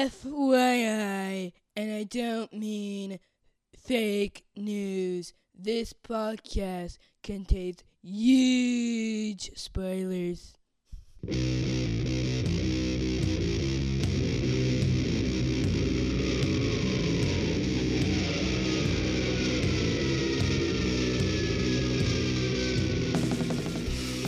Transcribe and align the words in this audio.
FYI, 0.00 1.52
and 1.76 1.92
I 1.92 2.04
don't 2.04 2.50
mean 2.54 3.18
fake 3.76 4.46
news, 4.56 5.34
this 5.54 5.92
podcast 5.92 6.96
contains 7.22 7.84
huge 8.02 9.50
spoilers. 9.56 10.54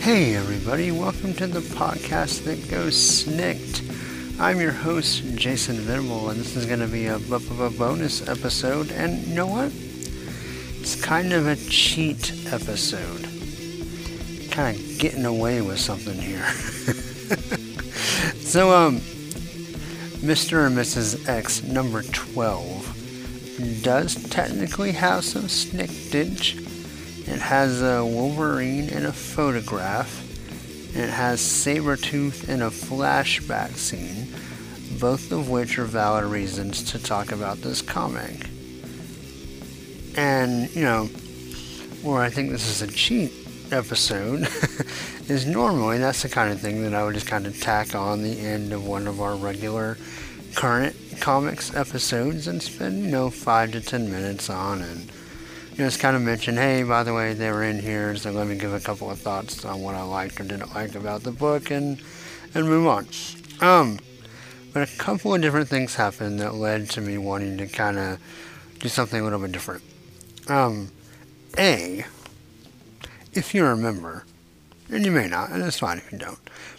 Hey, 0.02 0.36
everybody, 0.36 0.91
welcome 0.91 1.32
to 1.32 1.46
the 1.46 1.61
podcast 1.61 2.45
that 2.45 2.68
goes 2.68 2.95
snikt. 2.95 3.81
I'm 4.43 4.61
your 4.61 4.72
host, 4.72 5.22
Jason 5.36 5.77
Venable, 5.77 6.30
and 6.30 6.40
this 6.40 6.56
is 6.56 6.66
going 6.66 6.80
to 6.80 6.89
be 6.89 7.07
a, 7.07 7.21
bonus 7.21 8.26
episode. 8.29 8.90
And 8.90 9.25
you 9.25 9.36
know 9.36 9.46
what? 9.46 9.71
It's 10.80 11.00
kind 11.00 11.32
of 11.32 11.46
a 11.46 11.54
cheat 11.54 12.32
episode. 12.52 13.22
Kind 14.50 14.76
of 14.76 14.99
getting 14.99 15.26
away 15.26 15.61
with 15.61 15.79
something 15.79 16.21
here. 16.21 16.44
so, 18.40 18.75
um, 18.75 18.96
Mr. 20.26 20.66
and 20.66 20.77
Mrs. 20.77 21.29
X 21.29 21.63
number 21.63 22.02
12 22.02 23.80
does 23.85 24.29
technically 24.29 24.90
have 24.90 25.24
some 25.24 25.44
sniktage. 25.44 26.58
It 27.29 27.38
has 27.38 27.80
a 27.80 28.04
Wolverine 28.04 28.88
in 28.88 29.07
a 29.07 29.13
photograph. 29.13 30.21
And 30.94 31.04
it 31.04 31.10
has 31.10 31.40
Sabretooth 31.40 32.48
in 32.48 32.62
a 32.62 32.70
flashback 32.70 33.77
scene, 33.77 34.28
both 35.00 35.32
of 35.32 35.48
which 35.48 35.78
are 35.78 35.84
valid 35.84 36.24
reasons 36.24 36.82
to 36.92 37.02
talk 37.02 37.32
about 37.32 37.58
this 37.58 37.80
comic. 37.80 38.46
And, 40.16 40.74
you 40.74 40.82
know, 40.82 41.06
where 42.02 42.20
I 42.20 42.28
think 42.28 42.50
this 42.50 42.68
is 42.68 42.82
a 42.82 42.92
cheat 42.92 43.32
episode 43.70 44.42
is 45.28 45.46
normally 45.46 45.98
that's 45.98 46.22
the 46.22 46.28
kind 46.28 46.52
of 46.52 46.60
thing 46.60 46.82
that 46.82 46.94
I 46.94 47.04
would 47.04 47.14
just 47.14 47.27
kind 47.27 47.46
of 47.46 47.58
tack 47.58 47.94
on 47.94 48.22
the 48.22 48.38
end 48.40 48.72
of 48.72 48.86
one 48.86 49.06
of 49.06 49.20
our 49.20 49.34
regular 49.34 49.96
current 50.54 50.94
comics 51.20 51.74
episodes 51.74 52.48
and 52.48 52.62
spend, 52.62 53.04
you 53.04 53.10
know, 53.10 53.30
five 53.30 53.72
to 53.72 53.80
ten 53.80 54.10
minutes 54.10 54.50
on 54.50 54.82
and 54.82 55.10
just 55.76 56.00
kind 56.00 56.16
of 56.16 56.22
mention, 56.22 56.56
hey, 56.56 56.82
by 56.82 57.02
the 57.02 57.14
way, 57.14 57.32
they 57.34 57.50
were 57.50 57.62
in 57.62 57.78
here, 57.78 58.14
so 58.16 58.30
let 58.30 58.46
me 58.46 58.56
give 58.56 58.72
a 58.72 58.80
couple 58.80 59.10
of 59.10 59.18
thoughts 59.18 59.64
on 59.64 59.80
what 59.82 59.94
I 59.94 60.02
liked 60.02 60.40
or 60.40 60.44
didn't 60.44 60.74
like 60.74 60.94
about 60.94 61.22
the 61.22 61.32
book 61.32 61.70
and 61.70 62.00
and 62.54 62.68
move 62.68 62.86
on. 62.86 63.06
Um, 63.60 63.98
but 64.72 64.82
a 64.82 64.96
couple 64.98 65.34
of 65.34 65.40
different 65.40 65.68
things 65.68 65.94
happened 65.94 66.40
that 66.40 66.54
led 66.54 66.90
to 66.90 67.00
me 67.00 67.18
wanting 67.18 67.58
to 67.58 67.66
kind 67.66 67.98
of 67.98 68.18
do 68.80 68.88
something 68.88 69.20
a 69.20 69.24
little 69.24 69.38
bit 69.38 69.52
different. 69.52 69.82
Um, 70.48 70.90
A, 71.58 72.04
if 73.32 73.54
you 73.54 73.64
remember, 73.64 74.24
and 74.90 75.04
you 75.04 75.10
may 75.10 75.28
not, 75.28 75.50
and 75.50 75.62
it's 75.62 75.78
fine 75.78 75.98
if 75.98 76.12
you 76.12 76.18
don't, 76.18 76.38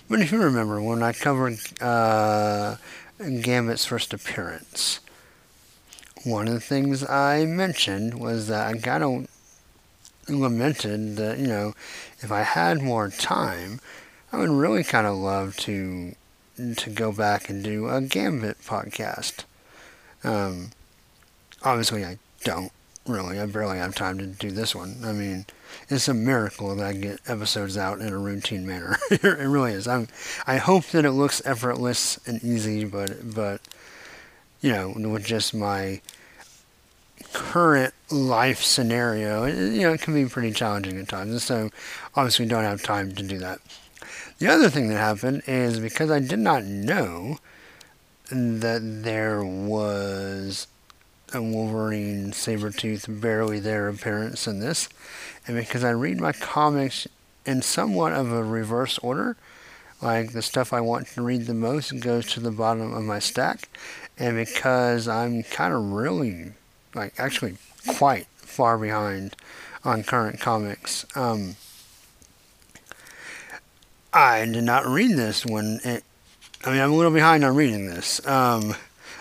but 0.10 0.20
if 0.20 0.32
you 0.32 0.40
remember 0.40 0.82
when 0.82 1.02
I 1.02 1.14
covered 1.14 1.60
uh, 1.82 2.76
Gambit's 3.20 3.86
first 3.86 4.14
appearance, 4.14 5.00
one 6.24 6.48
of 6.48 6.54
the 6.54 6.60
things 6.60 7.08
I 7.08 7.46
mentioned 7.46 8.20
was 8.20 8.48
that 8.48 8.68
I 8.68 8.78
kind 8.78 9.04
of 9.04 9.28
lamented 10.30 11.18
that, 11.18 11.38
you 11.38 11.48
know, 11.48 11.74
if 12.20 12.32
I 12.32 12.42
had 12.42 12.82
more 12.82 13.10
time, 13.10 13.80
I 14.32 14.38
would 14.38 14.50
really 14.50 14.84
kind 14.84 15.06
of 15.06 15.16
love 15.16 15.58
to 15.58 16.16
to 16.78 16.90
go 16.92 17.12
back 17.12 17.50
and 17.50 17.64
do 17.64 17.88
a 17.88 18.00
Gambit 18.00 18.62
podcast. 18.62 19.44
Um, 20.24 20.70
obviously, 21.64 22.06
I 22.06 22.20
don't 22.44 22.72
really. 23.08 23.40
I 23.40 23.46
barely 23.46 23.78
have 23.78 23.96
time 23.96 24.18
to 24.20 24.26
do 24.26 24.52
this 24.52 24.76
one. 24.76 24.98
I 25.04 25.12
mean, 25.12 25.46
it's 25.90 26.08
a 26.08 26.14
miracle 26.14 26.76
that 26.76 26.86
I 26.86 26.94
get 26.94 27.20
episodes 27.28 27.78
out 27.78 28.00
in 28.00 28.10
a 28.10 28.18
routine 28.18 28.66
manner. 28.66 28.98
it 29.12 29.24
really 29.24 29.74
is. 29.74 29.88
I'm. 29.88 30.08
I 30.48 30.58
hope 30.58 30.86
that 30.88 31.06
it 31.06 31.12
looks 31.12 31.42
effortless 31.46 32.20
and 32.28 32.44
easy, 32.44 32.86
but 32.86 33.34
but 33.34 33.62
you 34.64 34.72
know, 34.72 34.90
with 35.10 35.26
just 35.26 35.54
my 35.54 36.02
current 37.34 37.94
life 38.10 38.64
scenario, 38.64 39.44
eh, 39.44 39.72
you 39.72 39.82
know, 39.82 39.92
it 39.92 40.02
can 40.02 40.14
be 40.14 40.26
pretty 40.26 40.52
challenging 40.52 40.98
at 40.98 41.10
times. 41.10 41.32
And 41.32 41.42
so, 41.42 41.70
obviously, 42.16 42.46
we 42.46 42.50
don't 42.50 42.64
have 42.64 42.82
time 42.82 43.14
to 43.14 43.24
do 43.24 43.38
that. 43.40 43.60
The 44.40 44.48
other 44.48 44.70
thing 44.70 44.88
that 44.88 44.98
happened 44.98 45.44
is 45.48 45.80
because 45.80 46.10
I 46.10 46.20
did 46.20 46.40
not 46.40 46.64
know 46.64 47.40
that 48.32 49.04
there 49.04 49.44
was 49.44 50.68
a 51.34 51.42
Wolverine 51.42 52.32
Sabretooth 52.32 53.22
barely 53.22 53.60
there 53.60 53.90
appearance 53.90 54.48
in 54.48 54.60
this, 54.60 54.88
and 55.46 55.58
because 55.58 55.84
I 55.84 55.90
read 55.90 56.22
my 56.22 56.32
comics 56.32 57.06
in 57.46 57.62
somewhat 57.62 58.14
of 58.14 58.32
a 58.32 58.44
reverse 58.44 58.98
order, 59.00 59.36
like 60.02 60.34
the 60.34 60.42
stuff 60.42 60.74
I 60.74 60.82
want 60.82 61.08
to 61.08 61.22
read 61.22 61.48
the 61.48 61.54
most 61.54 62.00
goes 62.02 62.28
to 62.34 62.40
the 62.40 62.52
bottom 62.52 62.94
of 62.94 63.04
my 63.04 63.20
stack, 63.20 63.70
and 64.18 64.36
because 64.36 65.08
I'm 65.08 65.44
kind 65.44 65.74
of 65.74 65.92
really, 65.92 66.54
like, 66.94 67.14
actually 67.18 67.58
quite 67.88 68.28
far 68.38 68.78
behind 68.78 69.36
on 69.84 70.04
current 70.04 70.40
comics, 70.40 71.06
um, 71.16 71.56
I 74.14 74.46
did 74.46 74.64
not 74.64 74.86
read 74.86 75.18
this 75.18 75.46
when 75.46 75.80
it. 75.84 76.04
I 76.66 76.72
mean, 76.72 76.80
I'm 76.80 76.94
a 76.94 76.96
little 76.96 77.12
behind 77.12 77.44
on 77.44 77.56
reading 77.56 77.88
this. 77.88 78.26
Um, 78.26 78.76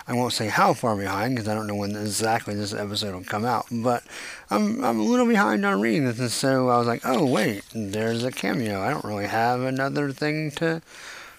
I 0.07 0.15
won't 0.15 0.33
say 0.33 0.49
how 0.49 0.75
far 0.75 0.97
behind 0.97 1.35
because 1.35 1.49
I 1.49 1.55
don't 1.55 1.67
know 1.67 1.75
when 1.75 1.97
exactly 1.97 2.55
this 2.55 2.75
episode 2.75 3.15
will 3.15 3.25
come 3.25 3.45
out, 3.45 3.67
but 3.71 4.03
I'm 4.51 4.85
I'm 4.85 5.01
a 5.01 5.05
little 5.05 5.27
behind 5.27 5.65
on 5.65 5.81
reading 5.81 6.05
this, 6.05 6.19
and 6.19 6.31
so 6.31 6.69
I 6.69 6.79
was 6.79 6.87
like, 6.87 7.03
oh 7.05 7.25
wait, 7.25 7.65
there's 7.75 8.25
a 8.25 8.33
cameo. 8.33 8.81
I 8.81 8.91
don't 8.91 9.05
really 9.05 9.27
have 9.27 9.61
another 9.63 10.13
thing 10.13 10.51
to 10.53 10.83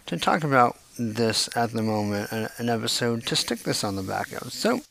to 0.07 0.17
talk 0.17 0.43
about 0.43 0.77
this 0.97 1.49
at 1.55 1.71
the 1.71 1.81
moment, 1.81 2.31
an, 2.31 2.69
episode 2.69 3.25
to 3.27 3.35
stick 3.35 3.59
this 3.59 3.83
on 3.83 3.95
the 3.95 4.03
back 4.03 4.31
of. 4.33 4.53
So, 4.53 4.81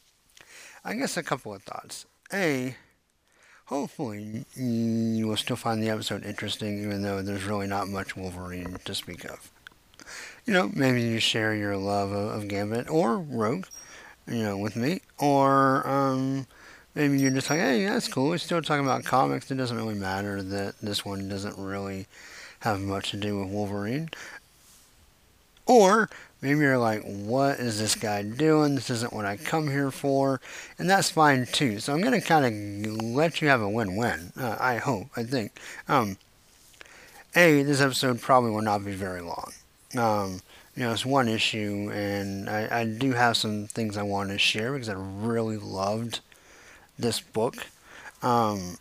I 0.85 0.95
guess 0.95 1.17
a 1.17 1.23
couple 1.23 1.55
of 1.55 1.63
thoughts. 1.63 2.07
A, 2.33 2.77
hopefully 3.67 4.45
you 4.57 5.27
will 5.27 5.37
still 5.37 5.57
find 5.57 5.83
the 5.83 5.91
episode 5.91 6.25
interesting, 6.25 6.83
even 6.83 7.03
though 7.03 7.23
there's 7.23 7.45
really 7.45 7.67
not 7.67 7.89
much 7.89 8.17
Wolverine 8.17 8.77
to 8.85 8.95
speak 8.95 9.25
of. 9.25 9.51
You 10.45 10.53
know, 10.53 10.71
maybe 10.75 11.03
you 11.03 11.21
share 11.21 11.55
your 11.55 11.77
love 11.77 12.11
of, 12.11 12.43
of 12.43 12.49
Gambit 12.49 12.91
or 12.91 13.19
Rogue, 13.19 13.67
you 14.27 14.43
know, 14.43 14.59
with 14.59 14.77
me, 14.77 15.01
or 15.19 15.87
um, 15.87 16.47
maybe 16.95 17.19
you're 17.19 17.31
just 17.31 17.51
like, 17.51 17.61
hey, 17.61 17.87
that's 17.87 18.09
cool. 18.09 18.29
We're 18.29 18.39
still 18.39 18.63
talking 18.63 18.85
about 18.85 19.05
comics. 19.05 19.51
It 19.51 19.57
doesn't 19.57 19.77
really 19.77 19.95
matter 19.95 20.43
that 20.43 20.79
this 20.81 21.05
one 21.05 21.29
doesn't 21.29 21.59
really 21.59 22.07
have 22.61 22.81
much 22.81 23.11
to 23.11 23.17
do 23.17 23.39
with 23.39 23.49
Wolverine. 23.49 24.09
Or 25.67 26.11
maybe 26.41 26.61
you're 26.61 26.79
like, 26.79 27.03
what 27.03 27.61
is 27.61 27.79
this 27.79 27.95
guy 27.95 28.23
doing? 28.23 28.75
This 28.75 28.91
isn't 28.91 29.13
what 29.13 29.25
I 29.25 29.37
come 29.37 29.69
here 29.69 29.91
for. 29.91 30.41
And 30.79 30.89
that's 30.91 31.11
fine 31.11 31.47
too. 31.47 31.79
So 31.79 31.93
I'm 31.93 32.01
going 32.01 32.21
to 32.21 32.27
kind 32.27 32.45
of 32.45 33.03
let 33.03 33.41
you 33.41 33.49
have 33.49 33.63
a 33.63 33.69
win 33.69 33.97
win. 33.97 34.33
Uh, 34.39 34.57
I 34.59 34.77
hope, 34.77 35.09
I 35.17 35.23
think. 35.23 35.53
Um, 35.89 36.19
a, 37.35 37.63
this 37.63 37.81
episode 37.81 38.21
probably 38.21 38.51
will 38.51 38.63
not 38.63 38.85
be 38.85 38.93
very 38.93 39.23
long. 39.23 39.53
Um, 39.97 40.41
you 40.77 40.85
know, 40.85 40.93
it's 40.93 41.05
one 41.05 41.29
issue, 41.29 41.91
and 41.93 42.49
I, 42.49 42.81
I 42.81 42.85
do 42.85 43.13
have 43.13 43.37
some 43.37 43.67
things 43.67 43.97
I 43.97 44.03
want 44.03 44.31
to 44.31 44.39
share 44.39 44.73
because 44.73 44.89
I 44.89 44.95
really 44.97 45.59
loved 45.59 46.21
this 46.99 47.21
book. 47.21 47.57
Um, 48.23 48.77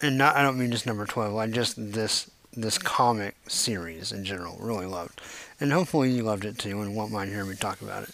and 0.00 0.16
not, 0.16 0.36
I 0.36 0.42
don't 0.42 0.58
mean 0.58 0.70
just 0.70 0.86
number 0.86 1.04
12, 1.04 1.36
I 1.36 1.46
just 1.48 1.92
this 1.92 2.30
this 2.54 2.78
comic 2.78 3.36
series 3.46 4.10
in 4.10 4.24
general 4.24 4.56
really 4.60 4.86
loved. 4.86 5.20
And 5.60 5.72
hopefully 5.72 6.10
you 6.10 6.22
loved 6.22 6.44
it 6.44 6.58
too 6.58 6.80
and 6.80 6.94
won't 6.94 7.12
mind 7.12 7.30
hearing 7.30 7.48
me 7.48 7.56
talk 7.56 7.80
about 7.80 8.04
it. 8.04 8.10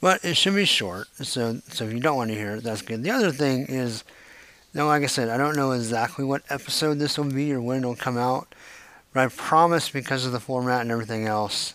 But 0.00 0.24
it 0.24 0.36
should 0.36 0.54
be 0.54 0.64
short, 0.64 1.08
so 1.16 1.60
so 1.68 1.84
if 1.84 1.92
you 1.92 2.00
don't 2.00 2.16
want 2.16 2.30
to 2.30 2.36
hear 2.36 2.56
it, 2.56 2.62
that's 2.62 2.80
good. 2.80 3.02
The 3.02 3.10
other 3.10 3.32
thing 3.32 3.66
is, 3.66 4.02
now 4.72 4.86
like 4.86 5.02
I 5.02 5.06
said, 5.06 5.28
I 5.28 5.36
don't 5.36 5.56
know 5.56 5.72
exactly 5.72 6.24
what 6.24 6.42
episode 6.48 6.98
this 6.98 7.18
will 7.18 7.26
be 7.26 7.52
or 7.52 7.60
when 7.60 7.78
it'll 7.78 7.96
come 7.96 8.16
out, 8.16 8.54
but 9.12 9.20
I 9.20 9.28
promise 9.28 9.90
because 9.90 10.24
of 10.24 10.32
the 10.32 10.40
format 10.40 10.80
and 10.80 10.90
everything 10.90 11.26
else, 11.26 11.74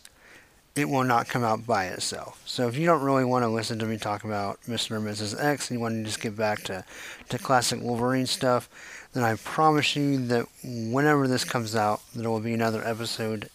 it 0.75 0.89
will 0.89 1.03
not 1.03 1.29
come 1.29 1.43
out 1.43 1.65
by 1.65 1.85
itself. 1.85 2.41
So 2.45 2.67
if 2.67 2.77
you 2.77 2.85
don't 2.85 3.03
really 3.03 3.23
want 3.23 3.43
to 3.43 3.49
listen 3.49 3.79
to 3.79 3.85
me 3.85 3.97
talk 3.97 4.23
about 4.23 4.59
Mr. 4.63 4.97
and 4.97 5.07
Mrs. 5.07 5.41
X 5.41 5.69
and 5.69 5.77
you 5.77 5.81
want 5.81 5.95
to 5.95 6.03
just 6.03 6.19
get 6.19 6.35
back 6.35 6.63
to, 6.63 6.83
to 7.29 7.38
classic 7.38 7.79
Wolverine 7.81 8.25
stuff, 8.25 8.67
then 9.13 9.23
I 9.23 9.35
promise 9.35 9.95
you 9.95 10.17
that 10.27 10.47
whenever 10.63 11.27
this 11.27 11.45
comes 11.45 11.75
out, 11.75 12.01
there 12.13 12.29
will 12.29 12.41
be 12.41 12.53
another 12.53 12.85
episode 12.85 13.49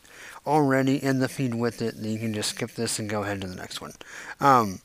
already 0.46 1.02
in 1.02 1.20
the 1.20 1.28
feed 1.28 1.54
with 1.54 1.82
it. 1.82 2.00
That 2.00 2.08
you 2.08 2.18
can 2.18 2.34
just 2.34 2.50
skip 2.50 2.72
this 2.72 2.98
and 2.98 3.08
go 3.08 3.22
ahead 3.22 3.40
to 3.40 3.46
the 3.46 3.56
next 3.56 3.80
one. 3.80 3.92
Um, 4.40 4.80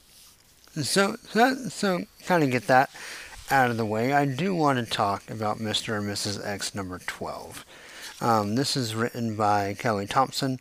so, 0.81 1.15
so, 1.29 1.55
so 1.69 2.03
kind 2.25 2.43
of 2.43 2.51
get 2.51 2.67
that 2.67 2.89
out 3.49 3.71
of 3.71 3.77
the 3.77 3.85
way. 3.85 4.13
I 4.13 4.25
do 4.25 4.53
want 4.53 4.79
to 4.79 4.85
talk 4.85 5.29
about 5.29 5.57
Mr. 5.57 5.97
and 5.97 6.07
Mrs. 6.07 6.45
X 6.45 6.75
number 6.75 6.99
12. 6.99 7.65
Um, 8.21 8.55
this 8.55 8.75
is 8.75 8.95
written 8.95 9.35
by 9.35 9.75
Kelly 9.77 10.07
Thompson, 10.07 10.59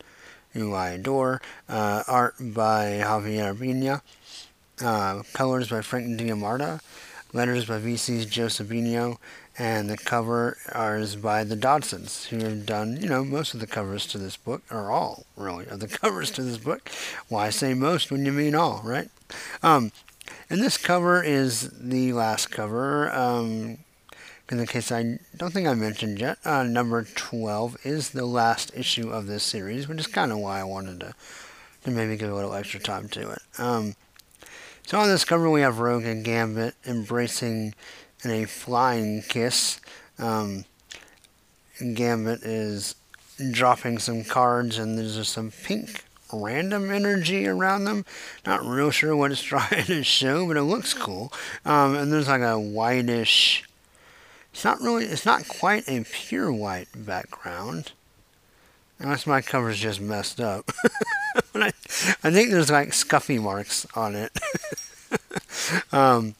who 0.53 0.75
I 0.75 0.91
adore. 0.91 1.41
Uh, 1.69 2.03
art 2.07 2.35
by 2.39 3.01
Javier 3.03 3.59
Pina. 3.59 4.03
Uh, 4.83 5.23
colors 5.33 5.71
by 5.71 5.81
Frank 5.83 6.19
D'Armata. 6.19 6.81
Letters 7.33 7.65
by 7.65 7.79
VC's 7.79 8.27
Joe 8.27 8.47
Sabino. 8.47 9.19
And 9.57 9.89
the 9.89 9.97
cover 9.97 10.59
is 10.75 11.15
by 11.15 11.45
the 11.45 11.57
Dodsons, 11.57 12.27
who 12.27 12.39
have 12.39 12.67
done, 12.67 13.01
you 13.01 13.09
know, 13.09 13.25
most 13.25 13.55
of 13.55 13.61
the 13.61 13.69
covers 13.69 14.05
to 14.09 14.19
this 14.19 14.37
book, 14.37 14.63
or 14.71 14.91
all, 14.91 15.27
really, 15.37 15.67
of 15.67 15.81
the 15.81 15.89
covers 16.01 16.31
to 16.33 16.43
this 16.43 16.59
book. 16.59 16.91
Why 17.29 17.51
say 17.51 17.73
most 17.73 18.11
when 18.11 18.27
you 18.27 18.33
mean 18.33 18.55
all, 18.55 18.81
right? 18.85 19.09
Um, 19.63 19.93
and 20.51 20.61
this 20.61 20.77
cover 20.77 21.23
is 21.23 21.71
the 21.71 22.13
last 22.13 22.51
cover. 22.51 23.13
Um, 23.13 23.79
in 24.51 24.59
the 24.59 24.67
case 24.67 24.93
I 24.93 25.19
don't 25.37 25.53
think 25.53 25.67
I 25.67 25.75
mentioned 25.75 26.21
yet, 26.21 26.39
uh, 26.45 26.65
number 26.65 27.03
12 27.03 27.79
is 27.85 28.11
the 28.11 28.27
last 28.27 28.73
issue 28.77 29.11
of 29.11 29.27
this 29.27 29.43
series, 29.43 29.89
which 29.89 30.01
is 30.01 30.07
kind 30.07 30.33
of 30.33 30.39
why 30.39 30.61
I 30.61 30.65
wanted 30.65 31.01
to, 31.01 31.15
to 31.85 31.91
maybe 31.91 32.17
give 32.17 32.31
a 32.31 32.35
little 32.35 32.55
extra 32.55 32.81
time 32.81 33.09
to 33.11 33.31
it. 33.31 33.43
Um, 33.59 33.95
so 34.87 34.99
on 34.99 35.09
this 35.09 35.25
cover 35.25 35.49
we 35.49 35.63
have 35.63 35.79
Rogue 35.79 36.05
and 36.05 36.25
Gambit 36.25 36.75
embracing 36.87 37.75
in 38.25 38.31
a 38.31 38.47
flying 38.47 39.23
kiss. 39.23 39.81
Um, 40.19 40.65
Gambit 41.81 42.43
is 42.43 42.95
dropping 43.51 43.99
some 43.99 44.25
cards 44.25 44.79
and 44.79 44.97
there's 44.97 45.17
just 45.17 45.33
some 45.33 45.51
pink 45.51 46.05
random 46.33 46.91
energy 46.91 47.47
around 47.47 47.85
them. 47.85 48.05
Not 48.47 48.65
real 48.65 48.91
sure 48.91 49.17
what 49.17 49.33
it's 49.33 49.43
trying 49.43 49.85
to 49.85 50.03
show, 50.03 50.47
but 50.47 50.57
it 50.57 50.63
looks 50.63 50.95
cool. 50.95 51.33
Um, 51.65 51.95
and 51.95 52.13
there's 52.13 52.29
like 52.29 52.43
a 52.43 52.59
whitish. 52.59 53.65
It's 54.53 54.65
not 54.65 54.81
really. 54.81 55.07
It's 55.07 55.27
not 55.27 55.49
quite 55.49 55.89
a 55.89 56.05
pure 56.05 56.53
white 56.53 56.89
background. 56.95 57.93
Unless 59.01 59.27
my 59.27 59.41
cover's 59.41 59.81
just 59.81 60.01
messed 60.01 60.41
up. 60.41 60.71
I, 61.55 61.73
I 62.23 62.31
think 62.31 62.51
there's 62.51 62.71
like 62.71 62.91
scuffy 62.91 63.41
marks 63.41 63.87
on 63.97 64.15
it. 64.15 64.33
um, 65.93 66.37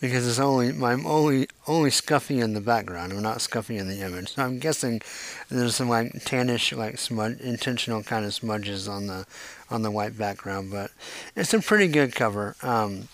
because 0.00 0.26
it's 0.26 0.38
only 0.38 0.68
I'm 0.68 1.06
only 1.06 1.48
only 1.66 1.90
scuffy 1.90 2.40
in 2.40 2.54
the 2.54 2.60
background. 2.60 3.12
I'm 3.12 3.22
not 3.22 3.38
scuffy 3.38 3.78
in 3.78 3.88
the 3.88 4.00
image. 4.00 4.34
So 4.34 4.42
I'm 4.42 4.58
guessing 4.58 5.00
there's 5.48 5.76
some 5.76 5.88
like 5.88 6.12
tannish, 6.24 6.76
like 6.76 6.98
smudge, 6.98 7.40
intentional 7.40 8.02
kind 8.02 8.24
of 8.24 8.34
smudges 8.34 8.88
on 8.88 9.06
the 9.06 9.26
on 9.70 9.82
the 9.82 9.90
white 9.90 10.16
background. 10.16 10.70
But 10.70 10.90
it's 11.36 11.54
a 11.54 11.60
pretty 11.60 11.88
good 11.88 12.14
cover. 12.14 12.56
Um, 12.62 13.08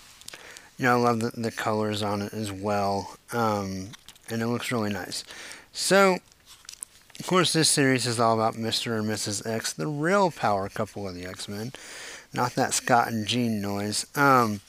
you 0.79 0.87
know, 0.87 0.99
I 0.99 1.01
love 1.01 1.21
the, 1.21 1.31
the 1.41 1.53
colors 1.53 2.03
on 2.03 2.23
it 2.23 2.33
as 2.33 2.51
well, 2.51 3.17
um, 3.33 3.91
and 4.29 4.43
it 4.43 4.47
looks 4.49 4.73
really 4.73 4.93
nice. 4.93 5.23
So, 5.73 6.19
of 7.21 7.27
course, 7.27 7.53
this 7.53 7.69
series 7.69 8.07
is 8.07 8.19
all 8.19 8.35
about 8.35 8.55
Mr. 8.55 8.99
and 8.99 9.09
Mrs. 9.09 9.47
X, 9.49 9.73
the 9.73 9.87
real 9.87 10.33
power 10.33 10.69
couple 10.69 11.07
of 11.07 11.15
the 11.15 11.27
X 11.27 11.49
Men, 11.49 11.73
not 12.33 12.55
that 12.57 12.75
Scott 12.75 13.07
and 13.09 13.25
Jean 13.25 13.61
noise. 13.61 14.05
Um, 14.17 14.63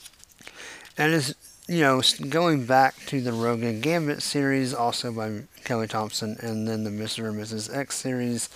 and 0.98 1.14
it's 1.14 1.34
you 1.68 1.80
know, 1.80 2.02
going 2.30 2.66
back 2.66 2.96
to 3.08 3.22
the 3.22 3.34
Rogue 3.34 3.64
and 3.64 3.82
Gambit 3.82 4.22
series, 4.22 4.74
also 4.74 5.12
by 5.12 5.42
Kelly 5.64 5.88
Thompson, 5.88 6.38
and 6.40 6.68
then 6.68 6.84
the 6.84 6.92
Mr. 6.92 7.28
and 7.28 7.40
Mrs. 7.40 7.76
X 7.76 7.96
series, 7.96 8.50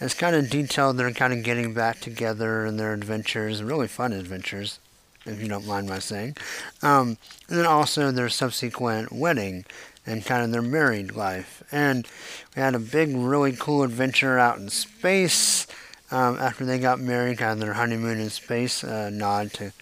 it's 0.00 0.14
kind 0.14 0.36
of 0.36 0.48
detailed. 0.48 0.96
They're 0.96 1.10
kind 1.10 1.32
of 1.32 1.42
getting 1.42 1.74
back 1.74 2.00
together 2.00 2.64
and 2.64 2.78
their 2.78 2.92
adventures, 2.92 3.62
really 3.62 3.88
fun 3.88 4.12
adventures, 4.12 4.78
if 5.26 5.42
you 5.42 5.48
don't 5.48 5.66
mind 5.66 5.88
my 5.88 5.98
saying. 5.98 6.36
Um, 6.80 7.18
and 7.48 7.58
then 7.58 7.66
also 7.66 8.12
their 8.12 8.28
subsequent 8.28 9.10
wedding 9.10 9.64
and 10.06 10.24
kind 10.24 10.44
of 10.44 10.52
their 10.52 10.62
married 10.62 11.16
life. 11.16 11.64
And 11.72 12.06
we 12.54 12.62
had 12.62 12.76
a 12.76 12.78
big, 12.78 13.16
really 13.16 13.56
cool 13.56 13.82
adventure 13.82 14.38
out 14.38 14.58
in 14.58 14.68
space 14.68 15.66
um, 16.12 16.38
after 16.38 16.64
they 16.64 16.78
got 16.78 17.00
married, 17.00 17.38
kind 17.38 17.52
of 17.52 17.58
their 17.58 17.74
honeymoon 17.74 18.20
in 18.20 18.30
space, 18.30 18.84
uh, 18.84 19.10
nod 19.10 19.52
to 19.54 19.72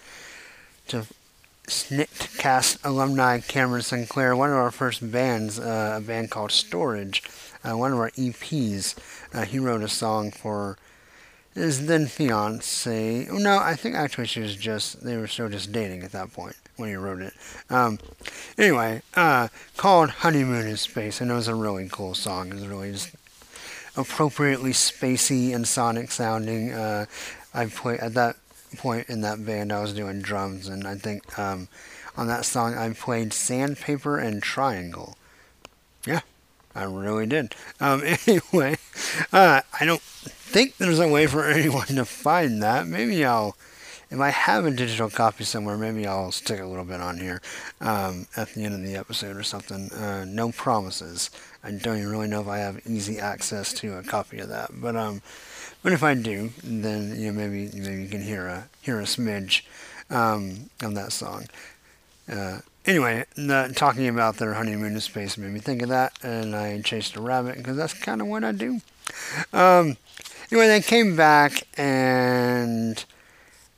to 0.88 1.04
Cast 1.66 2.78
alumni 2.84 3.40
Cameron 3.40 3.82
Sinclair, 3.82 4.36
one 4.36 4.50
of 4.50 4.56
our 4.56 4.70
first 4.70 5.10
bands, 5.10 5.58
uh, 5.58 5.94
a 5.96 6.00
band 6.00 6.30
called 6.30 6.52
Storage, 6.52 7.24
uh, 7.64 7.76
one 7.76 7.92
of 7.92 7.98
our 7.98 8.10
EPs. 8.12 8.94
Uh, 9.34 9.44
he 9.44 9.58
wrote 9.58 9.82
a 9.82 9.88
song 9.88 10.30
for 10.30 10.78
his 11.54 11.86
then 11.86 12.06
fiance. 12.06 13.26
No, 13.32 13.58
I 13.58 13.74
think 13.74 13.96
actually 13.96 14.26
she 14.26 14.40
was 14.40 14.54
just, 14.54 15.02
they 15.02 15.16
were 15.16 15.26
still 15.26 15.48
just 15.48 15.72
dating 15.72 16.04
at 16.04 16.12
that 16.12 16.32
point 16.32 16.54
when 16.76 16.88
he 16.88 16.94
wrote 16.94 17.20
it. 17.20 17.32
Um, 17.68 17.98
anyway, 18.56 19.02
uh, 19.14 19.48
called 19.76 20.10
Honeymoon 20.10 20.68
in 20.68 20.76
Space, 20.76 21.20
and 21.20 21.30
it 21.30 21.34
was 21.34 21.48
a 21.48 21.54
really 21.54 21.88
cool 21.90 22.14
song. 22.14 22.50
It 22.50 22.54
was 22.54 22.66
really 22.68 22.92
just 22.92 23.10
appropriately 23.96 24.72
spacey 24.72 25.54
and 25.54 25.66
sonic 25.66 26.10
sounding. 26.12 26.72
Uh, 26.72 27.06
I 27.54 27.66
played 27.66 28.00
at 28.00 28.14
that 28.14 28.36
point 28.76 29.08
in 29.08 29.20
that 29.22 29.44
band, 29.44 29.72
I 29.72 29.80
was 29.80 29.92
doing 29.92 30.20
drums, 30.20 30.68
and 30.68 30.86
I 30.86 30.94
think 30.96 31.38
um, 31.38 31.68
on 32.16 32.26
that 32.28 32.44
song 32.44 32.74
I 32.74 32.92
played 32.92 33.32
Sandpaper 33.32 34.18
and 34.18 34.42
Triangle. 34.42 35.16
Yeah, 36.06 36.20
I 36.74 36.84
really 36.84 37.26
did. 37.26 37.54
Um, 37.80 38.02
anyway, 38.26 38.76
uh, 39.32 39.62
I 39.78 39.84
don't 39.84 40.02
think 40.02 40.76
there's 40.76 41.00
a 41.00 41.08
way 41.08 41.26
for 41.26 41.44
anyone 41.46 41.86
to 41.86 42.04
find 42.04 42.62
that. 42.62 42.86
Maybe 42.86 43.24
I'll, 43.24 43.56
if 44.10 44.20
I 44.20 44.30
have 44.30 44.64
a 44.64 44.70
digital 44.70 45.10
copy 45.10 45.44
somewhere, 45.44 45.76
maybe 45.76 46.06
I'll 46.06 46.32
stick 46.32 46.60
a 46.60 46.66
little 46.66 46.84
bit 46.84 47.00
on 47.00 47.18
here 47.18 47.42
um, 47.80 48.26
at 48.36 48.50
the 48.50 48.64
end 48.64 48.74
of 48.74 48.82
the 48.82 48.96
episode 48.96 49.36
or 49.36 49.42
something. 49.42 49.90
Uh, 49.92 50.24
no 50.26 50.52
promises. 50.52 51.30
I 51.64 51.72
don't 51.72 51.98
even 51.98 52.10
really 52.10 52.28
know 52.28 52.40
if 52.40 52.48
I 52.48 52.58
have 52.58 52.86
easy 52.86 53.18
access 53.18 53.72
to 53.74 53.98
a 53.98 54.02
copy 54.02 54.38
of 54.38 54.48
that, 54.48 54.70
but 54.80 54.94
um, 54.94 55.22
but 55.82 55.92
if 55.92 56.02
I 56.02 56.14
do, 56.14 56.50
then 56.62 57.18
you 57.18 57.32
know 57.32 57.38
maybe 57.38 57.70
maybe 57.74 58.02
you 58.02 58.08
can 58.08 58.22
hear 58.22 58.46
a 58.46 58.68
hear 58.80 59.00
a 59.00 59.04
smidge 59.04 59.62
um, 60.10 60.70
of 60.82 60.94
that 60.94 61.12
song. 61.12 61.46
Uh, 62.30 62.58
anyway, 62.84 63.24
the, 63.36 63.72
talking 63.74 64.08
about 64.08 64.36
their 64.36 64.54
honeymoon 64.54 64.94
in 64.94 65.00
space 65.00 65.36
made 65.36 65.52
me 65.52 65.60
think 65.60 65.82
of 65.82 65.88
that, 65.88 66.12
and 66.22 66.54
I 66.54 66.80
chased 66.80 67.16
a 67.16 67.20
rabbit 67.20 67.56
because 67.56 67.76
that's 67.76 67.94
kind 67.94 68.20
of 68.20 68.26
what 68.26 68.44
I 68.44 68.52
do. 68.52 68.80
Um, 69.52 69.96
anyway, 70.50 70.68
they 70.68 70.80
came 70.80 71.16
back, 71.16 71.62
and 71.76 73.04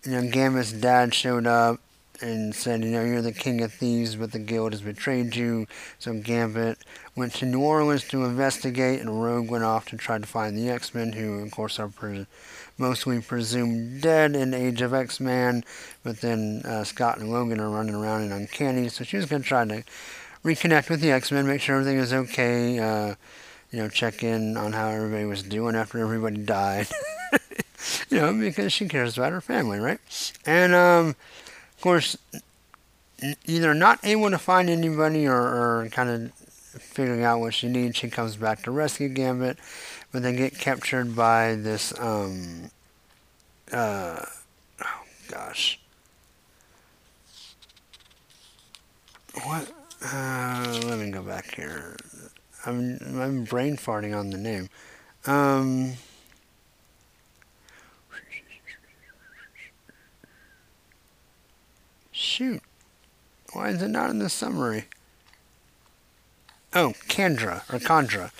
you 0.04 0.12
know, 0.12 0.30
Gambit's 0.30 0.72
dad 0.72 1.14
showed 1.14 1.46
up 1.46 1.80
and 2.20 2.54
said, 2.54 2.84
you 2.84 2.90
know, 2.90 3.04
you're 3.04 3.22
the 3.22 3.32
king 3.32 3.60
of 3.62 3.72
thieves, 3.72 4.16
but 4.16 4.32
the 4.32 4.38
guild 4.38 4.72
has 4.72 4.82
betrayed 4.82 5.36
you. 5.36 5.66
So 5.98 6.14
Gambit 6.14 6.78
went 7.14 7.34
to 7.34 7.46
New 7.46 7.60
Orleans 7.60 8.06
to 8.08 8.24
investigate, 8.24 9.00
and 9.00 9.22
Rogue 9.22 9.50
went 9.50 9.64
off 9.64 9.86
to 9.86 9.96
try 9.96 10.18
to 10.18 10.26
find 10.26 10.56
the 10.56 10.68
X-Men, 10.70 11.12
who, 11.12 11.40
of 11.40 11.50
course, 11.50 11.78
are 11.78 11.88
pre- 11.88 12.26
mostly 12.76 13.20
presumed 13.20 14.00
dead 14.00 14.34
in 14.34 14.54
Age 14.54 14.80
of 14.82 14.94
X-Men. 14.94 15.64
But 16.02 16.20
then 16.20 16.62
uh, 16.64 16.84
Scott 16.84 17.18
and 17.18 17.30
Logan 17.30 17.60
are 17.60 17.70
running 17.70 17.94
around 17.94 18.22
in 18.22 18.32
Uncanny, 18.32 18.88
so 18.88 19.04
she 19.04 19.16
was 19.16 19.26
going 19.26 19.42
to 19.42 19.48
try 19.48 19.64
to 19.64 19.84
reconnect 20.44 20.88
with 20.88 21.00
the 21.00 21.10
X-Men, 21.10 21.46
make 21.46 21.60
sure 21.60 21.76
everything 21.76 21.98
was 21.98 22.12
okay. 22.12 22.78
Uh, 22.78 23.14
you 23.70 23.78
know, 23.80 23.88
check 23.88 24.22
in 24.22 24.56
on 24.56 24.72
how 24.72 24.88
everybody 24.88 25.24
was 25.24 25.42
doing 25.42 25.76
after 25.76 25.98
everybody 25.98 26.38
died. 26.38 26.88
you 28.08 28.18
know, 28.18 28.32
because 28.32 28.72
she 28.72 28.88
cares 28.88 29.18
about 29.18 29.32
her 29.32 29.40
family, 29.40 29.78
right? 29.78 30.00
And 30.46 30.74
um, 30.74 31.16
of 31.78 31.82
course, 31.82 32.18
either 33.46 33.72
not 33.72 34.00
able 34.02 34.30
to 34.30 34.38
find 34.38 34.68
anybody 34.68 35.28
or, 35.28 35.36
or 35.36 35.88
kind 35.92 36.10
of 36.10 36.32
figuring 36.32 37.22
out 37.22 37.38
what 37.38 37.54
she 37.54 37.68
needs, 37.68 37.96
she 37.96 38.10
comes 38.10 38.34
back 38.34 38.64
to 38.64 38.72
rescue 38.72 39.08
Gambit, 39.08 39.58
but 40.10 40.24
they 40.24 40.34
get 40.34 40.58
captured 40.58 41.14
by 41.14 41.54
this, 41.54 41.96
um, 42.00 42.72
uh, 43.72 44.24
oh 44.84 45.02
gosh. 45.28 45.78
What? 49.44 49.70
Uh, 50.04 50.80
let 50.84 50.98
me 50.98 51.12
go 51.12 51.22
back 51.22 51.54
here. 51.54 51.96
I'm, 52.66 52.98
I'm 53.20 53.44
brain 53.44 53.76
farting 53.76 54.18
on 54.18 54.30
the 54.30 54.38
name. 54.38 54.68
Um, 55.26 55.92
Shoot. 62.18 62.64
Why 63.52 63.68
is 63.68 63.80
it 63.80 63.90
not 63.90 64.10
in 64.10 64.18
the 64.18 64.28
summary? 64.28 64.86
Oh, 66.74 66.94
Candra, 67.06 67.62
or 67.72 67.78
Chandra. 67.78 68.32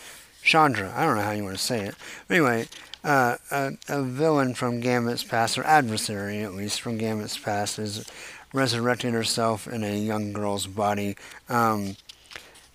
Chandra, 0.42 0.92
I 0.96 1.06
don't 1.06 1.14
know 1.14 1.22
how 1.22 1.30
you 1.30 1.44
want 1.44 1.56
to 1.56 1.62
say 1.62 1.86
it. 1.86 1.94
But 2.26 2.34
anyway, 2.34 2.66
uh, 3.04 3.36
a, 3.52 3.74
a, 3.88 4.02
villain 4.02 4.54
from 4.54 4.80
Gambit's 4.80 5.22
past, 5.22 5.56
or 5.56 5.64
adversary 5.64 6.40
at 6.40 6.56
least 6.56 6.80
from 6.80 6.98
Gambit's 6.98 7.38
past, 7.38 7.76
has 7.76 8.04
resurrected 8.52 9.14
herself 9.14 9.68
in 9.68 9.84
a 9.84 9.96
young 9.96 10.32
girl's 10.32 10.66
body 10.66 11.16
um, 11.48 11.96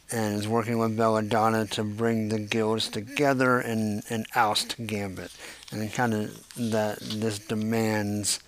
and 0.09 0.35
is 0.35 0.47
working 0.47 0.77
with 0.77 0.95
Belladonna 0.95 1.65
to 1.65 1.83
bring 1.83 2.29
the 2.29 2.39
guilds 2.39 2.87
together 2.87 3.59
and, 3.59 4.03
and 4.09 4.25
oust 4.35 4.77
Gambit. 4.87 5.33
And 5.69 5.91
kind 5.91 6.13
of 6.13 6.71
that 6.71 6.99
this 7.01 7.39
demands 7.39 8.39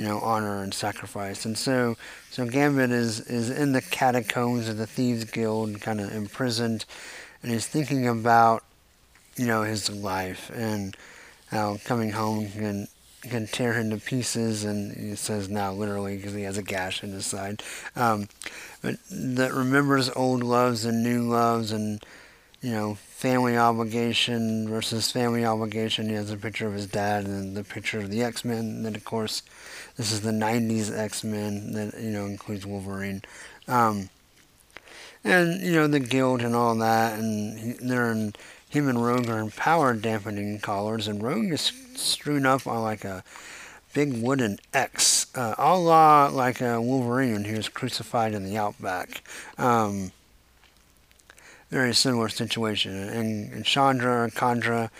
you 0.00 0.06
know, 0.06 0.18
honor 0.20 0.62
and 0.62 0.72
sacrifice. 0.72 1.44
And 1.44 1.58
so, 1.58 1.94
so 2.30 2.46
Gambit 2.46 2.90
is, 2.90 3.20
is 3.20 3.50
in 3.50 3.72
the 3.72 3.82
catacombs 3.82 4.66
of 4.66 4.78
the 4.78 4.86
Thieves 4.86 5.24
Guild, 5.24 5.78
kind 5.82 6.00
of 6.00 6.10
imprisoned, 6.10 6.86
and 7.42 7.52
he's 7.52 7.66
thinking 7.66 8.08
about, 8.08 8.64
you 9.36 9.46
know, 9.46 9.62
his 9.62 9.90
life 9.90 10.50
and 10.54 10.96
how 11.48 11.76
coming 11.84 12.12
home 12.12 12.50
can 12.50 12.88
can 13.24 13.46
tear 13.46 13.74
him 13.74 13.90
to 13.90 13.98
pieces, 13.98 14.64
and 14.64 14.96
he 14.96 15.14
says 15.14 15.50
now 15.50 15.70
literally 15.70 16.16
because 16.16 16.32
he 16.32 16.44
has 16.44 16.56
a 16.56 16.62
gash 16.62 17.04
in 17.04 17.12
his 17.12 17.26
side. 17.26 17.62
Um, 17.94 18.28
but 18.80 18.94
that 19.10 19.52
remembers 19.52 20.08
old 20.16 20.42
loves 20.42 20.86
and 20.86 21.02
new 21.02 21.24
loves, 21.28 21.72
and 21.72 22.02
you 22.62 22.70
know 22.70 22.94
family 22.94 23.58
obligation 23.58 24.66
versus 24.66 25.10
family 25.10 25.44
obligation. 25.44 26.08
He 26.08 26.14
has 26.14 26.30
a 26.30 26.38
picture 26.38 26.66
of 26.66 26.72
his 26.72 26.86
dad 26.86 27.26
and 27.26 27.54
the 27.54 27.64
picture 27.64 27.98
of 27.98 28.10
the 28.10 28.22
X 28.22 28.46
Men. 28.46 28.60
And 28.60 28.86
then 28.86 28.96
of 28.96 29.04
course, 29.04 29.42
this 30.00 30.12
is 30.12 30.22
the 30.22 30.30
'90s 30.30 30.96
X 30.96 31.22
Men 31.22 31.72
that 31.74 32.00
you 32.00 32.08
know 32.08 32.24
includes 32.24 32.64
Wolverine. 32.64 33.20
Um, 33.68 34.08
and 35.22 35.60
you 35.60 35.72
know 35.72 35.86
the 35.88 36.00
guild 36.00 36.40
and 36.40 36.56
all 36.56 36.74
that, 36.76 37.18
and 37.18 37.58
he, 37.58 37.72
they're 37.72 38.10
in 38.10 38.32
him 38.66 38.88
and 38.88 39.04
Rogue 39.04 39.28
are 39.28 39.38
in 39.38 39.50
power 39.50 39.92
dampening 39.92 40.58
collars, 40.60 41.06
and 41.06 41.22
Rogue 41.22 41.52
is 41.52 41.70
strewn 41.96 42.46
up 42.46 42.66
on 42.66 42.80
like 42.82 43.04
a 43.04 43.22
big 43.92 44.22
wooden 44.22 44.58
X, 44.72 45.26
uh, 45.36 45.54
a 45.58 45.76
la 45.76 46.28
like 46.28 46.62
a 46.62 46.80
Wolverine 46.80 47.44
who 47.44 47.56
was 47.56 47.68
crucified 47.68 48.32
in 48.32 48.42
the 48.42 48.56
outback. 48.56 49.22
Um, 49.58 50.12
very 51.68 51.92
similar 51.94 52.30
situation, 52.30 52.96
and, 52.96 53.52
and 53.52 53.64
Chandra 53.66 54.30
Chandra 54.30 54.90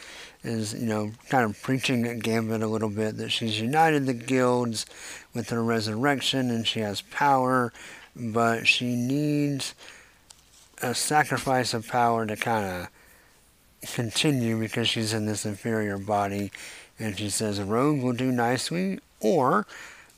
is 0.43 0.75
you 0.75 0.87
know 0.87 1.13
kind 1.29 1.45
of 1.45 1.61
preaching 1.63 2.07
at 2.07 2.21
Gambit 2.21 2.63
a 2.63 2.67
little 2.67 2.89
bit 2.89 3.17
that 3.19 3.31
she's 3.31 3.61
united 3.61 4.07
the 4.07 4.15
guilds 4.15 4.87
with 5.35 5.51
her 5.51 5.63
resurrection 5.63 6.51
and 6.51 6.67
she 6.67 6.81
has 6.81 7.03
power, 7.03 7.73
but 8.17 8.67
she 8.67 8.97
needs 8.97 9.75
a 10.83 10.95
sacrifice 10.95 11.75
of 11.75 11.87
power 11.87 12.27
to 12.27 12.37
kind 12.37 12.65
of 12.65 12.89
continue 13.95 14.59
because 14.59 14.89
she's 14.89 15.13
in 15.13 15.27
this 15.27 15.45
inferior 15.45 15.99
body. 15.99 16.51
And 16.99 17.19
she 17.19 17.31
says, 17.31 17.61
rogue 17.61 18.03
will 18.03 18.13
do 18.13 18.31
nicely, 18.31 19.01
or 19.21 19.67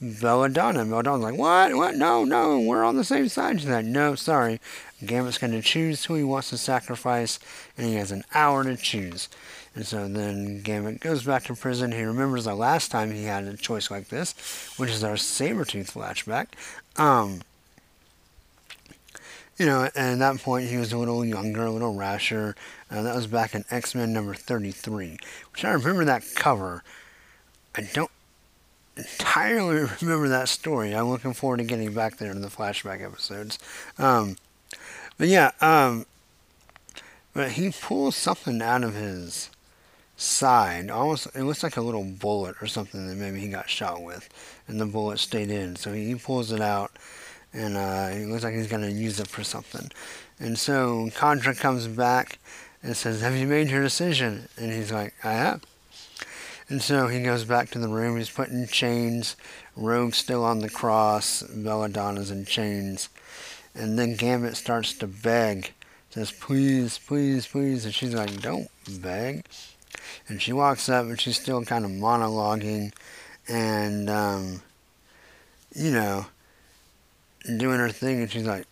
Belladonna. 0.01 0.85
Belladonna's 0.85 1.23
like, 1.23 1.39
what? 1.39 1.75
What? 1.77 1.95
No, 1.95 2.25
no, 2.25 2.59
we're 2.59 2.83
on 2.83 2.97
the 2.97 3.05
same 3.05 3.29
side. 3.29 3.61
She's 3.61 3.71
like, 3.71 3.85
no, 3.85 4.17
sorry. 4.17 4.61
Gambit's 5.05 5.39
going 5.39 5.53
to 5.53 5.63
choose 5.63 6.05
who 6.05 6.15
he 6.15 6.25
wants 6.25 6.51
to 6.51 6.59
sacrifice, 6.59 7.39
and 7.77 7.87
he 7.87 7.95
has 7.95 8.11
an 8.11 8.25
hour 8.35 8.65
to 8.65 8.77
choose. 8.77 9.29
And 9.75 9.87
so 9.87 10.07
then 10.07 10.61
Gambit 10.61 11.01
goes 11.01 11.25
back 11.25 11.45
to 11.45 11.55
prison. 11.55 11.93
He 11.93 12.03
remembers 12.03 12.45
the 12.45 12.55
last 12.55 12.91
time 12.91 13.11
he 13.11 13.25
had 13.25 13.45
a 13.45 13.57
choice 13.57 13.91
like 13.91 14.09
this, 14.09 14.35
which 14.77 14.91
is 14.91 15.03
our 15.03 15.15
Sabretooth 15.15 15.93
flashback. 15.93 16.49
Um, 17.03 17.41
you 19.59 19.65
know, 19.65 19.89
and 19.95 20.21
at 20.23 20.35
that 20.35 20.43
point 20.43 20.69
he 20.69 20.77
was 20.77 20.93
a 20.93 20.99
little 20.99 21.25
younger, 21.25 21.65
a 21.65 21.71
little 21.71 21.95
rasher. 21.95 22.55
Uh, 22.91 23.03
that 23.03 23.15
was 23.15 23.27
back 23.27 23.55
in 23.55 23.65
X 23.71 23.95
Men 23.95 24.13
number 24.13 24.35
33, 24.35 25.19
which 25.53 25.65
I 25.65 25.71
remember 25.71 26.05
that 26.05 26.25
cover. 26.35 26.83
I 27.75 27.89
don't 27.95 28.11
entirely 28.97 29.89
remember 30.03 30.29
that 30.29 30.49
story. 30.49 30.95
I'm 30.95 31.09
looking 31.09 31.33
forward 31.33 31.59
to 31.59 31.65
getting 31.65 31.95
back 31.95 32.19
there 32.19 32.31
in 32.31 32.43
the 32.43 32.49
flashback 32.49 33.03
episodes. 33.03 33.59
Um, 33.99 34.37
but 35.17 35.29
yeah, 35.29 35.53
um, 35.61 36.07
but 37.33 37.53
he 37.53 37.71
pulls 37.71 38.17
something 38.17 38.61
out 38.61 38.85
of 38.85 38.95
his 38.95 39.49
side. 40.23 40.91
Almost, 40.91 41.29
it 41.35 41.45
looks 41.45 41.63
like 41.63 41.77
a 41.77 41.83
little 41.83 42.05
bullet 42.05 42.57
or 42.61 42.67
something 42.67 43.07
that 43.09 43.17
maybe 43.17 43.41
he 43.41 43.49
got 43.49 43.69
shot 43.69 44.03
with, 44.03 44.29
and 44.69 44.81
the 44.81 44.87
bullet 44.87 45.19
stayed 45.19 45.51
in. 45.51 45.77
So 45.77 45.93
he 45.93 46.15
pulls 46.15 46.53
it 46.53 46.61
out 46.61 46.93
and 47.53 47.77
uh, 47.77 48.11
it 48.13 48.27
looks 48.29 48.45
like 48.45 48.55
he's 48.55 48.69
to 48.69 48.91
use 48.91 49.21
it 49.21 49.29
for 49.29 49.45
something. 49.45 49.91
And 50.39 50.59
so 50.59 51.11
Chandra 51.11 51.55
comes 51.55 51.87
back 51.87 52.39
and 52.83 52.97
says, 52.97 53.21
Have 53.21 53.37
you 53.37 53.47
made 53.47 53.69
your 53.69 53.83
decision? 53.83 54.49
And 54.57 54.73
he's 54.73 54.91
like, 54.91 55.15
I 55.23 55.33
have. 55.33 55.63
And 56.69 56.81
so 56.81 57.09
he 57.09 57.23
goes 57.23 57.45
back 57.45 57.71
to 57.71 57.79
the 57.79 57.89
room. 57.89 58.17
He's 58.17 58.31
putting 58.31 58.67
chains. 58.67 59.37
Rogue's 59.77 60.17
still 60.17 60.45
on 60.45 60.61
the 60.61 60.71
cross. 60.71 61.43
Belladonna's 61.43 62.31
in 62.31 62.47
chains. 62.47 63.11
And 63.75 63.99
then 63.99 64.17
Gambit 64.17 64.57
starts 64.57 64.95
to 64.95 65.07
beg. 65.07 65.73
Says, 66.11 66.31
please, 66.31 66.99
please, 66.99 67.47
please. 67.47 67.85
And 67.85 67.95
she's 67.95 68.15
like, 68.15 68.41
don't 68.41 68.69
beg. 69.01 69.45
And 70.29 70.41
she 70.41 70.53
walks 70.53 70.89
up 70.89 71.07
and 71.07 71.21
she's 71.21 71.41
still 71.41 71.65
kind 71.65 71.85
of 71.85 71.91
monologuing. 71.91 72.93
And, 73.49 74.09
um, 74.09 74.63
you 75.75 75.91
know, 75.91 76.27
doing 77.45 77.79
her 77.79 77.91
thing, 77.91 78.21
and 78.21 78.31
she's 78.31 78.47
like, 78.47 78.67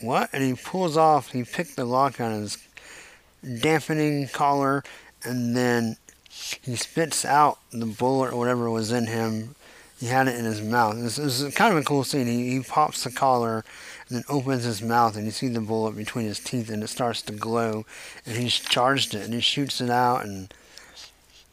"What?" 0.00 0.30
And 0.32 0.42
he 0.42 0.54
pulls 0.54 0.96
off. 0.96 1.30
He 1.30 1.44
picked 1.44 1.76
the 1.76 1.84
lock 1.84 2.20
on 2.20 2.32
his 2.32 2.58
dampening 3.60 4.28
collar, 4.28 4.82
and 5.22 5.56
then 5.56 5.96
he 6.28 6.76
spits 6.76 7.24
out 7.24 7.58
the 7.70 7.86
bullet 7.86 8.32
or 8.32 8.38
whatever 8.38 8.70
was 8.70 8.92
in 8.92 9.06
him. 9.06 9.54
He 9.98 10.06
had 10.06 10.28
it 10.28 10.36
in 10.36 10.46
his 10.46 10.62
mouth. 10.62 10.96
This 10.96 11.18
is 11.18 11.54
kind 11.54 11.74
of 11.74 11.80
a 11.80 11.84
cool 11.84 12.04
scene. 12.04 12.26
He, 12.26 12.52
he 12.52 12.60
pops 12.60 13.04
the 13.04 13.10
collar 13.10 13.64
and 14.08 14.16
then 14.16 14.24
opens 14.30 14.64
his 14.64 14.80
mouth, 14.80 15.14
and 15.14 15.26
you 15.26 15.30
see 15.30 15.48
the 15.48 15.60
bullet 15.60 15.94
between 15.94 16.24
his 16.24 16.40
teeth, 16.40 16.70
and 16.70 16.82
it 16.82 16.88
starts 16.88 17.20
to 17.22 17.32
glow. 17.32 17.84
And 18.24 18.36
he's 18.38 18.58
charged 18.58 19.14
it, 19.14 19.24
and 19.24 19.34
he 19.34 19.40
shoots 19.40 19.80
it 19.80 19.90
out, 19.90 20.24
and 20.24 20.52